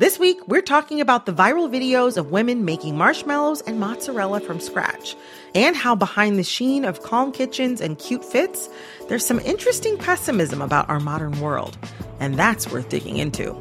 This 0.00 0.18
week, 0.18 0.48
we're 0.48 0.62
talking 0.62 1.02
about 1.02 1.26
the 1.26 1.32
viral 1.34 1.70
videos 1.70 2.16
of 2.16 2.30
women 2.30 2.64
making 2.64 2.96
marshmallows 2.96 3.60
and 3.60 3.78
mozzarella 3.78 4.40
from 4.40 4.58
scratch, 4.58 5.14
and 5.54 5.76
how 5.76 5.94
behind 5.94 6.38
the 6.38 6.42
sheen 6.42 6.86
of 6.86 7.02
calm 7.02 7.32
kitchens 7.32 7.82
and 7.82 7.98
cute 7.98 8.24
fits, 8.24 8.70
there's 9.08 9.26
some 9.26 9.40
interesting 9.40 9.98
pessimism 9.98 10.62
about 10.62 10.88
our 10.88 11.00
modern 11.00 11.38
world. 11.38 11.76
And 12.18 12.38
that's 12.38 12.72
worth 12.72 12.88
digging 12.88 13.18
into. 13.18 13.54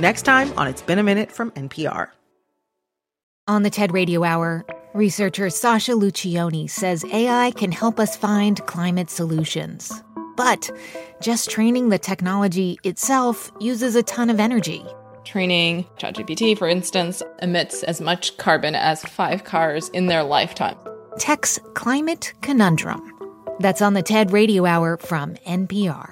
Next 0.00 0.22
time 0.22 0.50
on 0.56 0.66
It's 0.66 0.80
Been 0.80 0.98
a 0.98 1.02
Minute 1.02 1.30
from 1.30 1.50
NPR. 1.50 2.08
On 3.46 3.62
the 3.62 3.68
TED 3.68 3.92
Radio 3.92 4.24
Hour, 4.24 4.64
researcher 4.94 5.50
Sasha 5.50 5.92
Luccioni 5.92 6.70
says 6.70 7.04
AI 7.12 7.50
can 7.50 7.70
help 7.70 8.00
us 8.00 8.16
find 8.16 8.64
climate 8.64 9.10
solutions. 9.10 9.92
But 10.38 10.70
just 11.20 11.50
training 11.50 11.90
the 11.90 11.98
technology 11.98 12.78
itself 12.82 13.52
uses 13.60 13.94
a 13.94 14.02
ton 14.02 14.30
of 14.30 14.40
energy. 14.40 14.86
Training 15.24 15.86
ChatGPT, 15.98 16.58
for 16.58 16.68
instance, 16.68 17.22
emits 17.40 17.82
as 17.84 18.00
much 18.00 18.36
carbon 18.36 18.74
as 18.74 19.02
five 19.04 19.44
cars 19.44 19.88
in 19.90 20.06
their 20.06 20.22
lifetime. 20.22 20.76
Tech's 21.18 21.58
Climate 21.74 22.32
Conundrum. 22.42 23.00
That's 23.60 23.82
on 23.82 23.94
the 23.94 24.02
TED 24.02 24.32
Radio 24.32 24.66
Hour 24.66 24.96
from 24.96 25.34
NPR. 25.46 26.11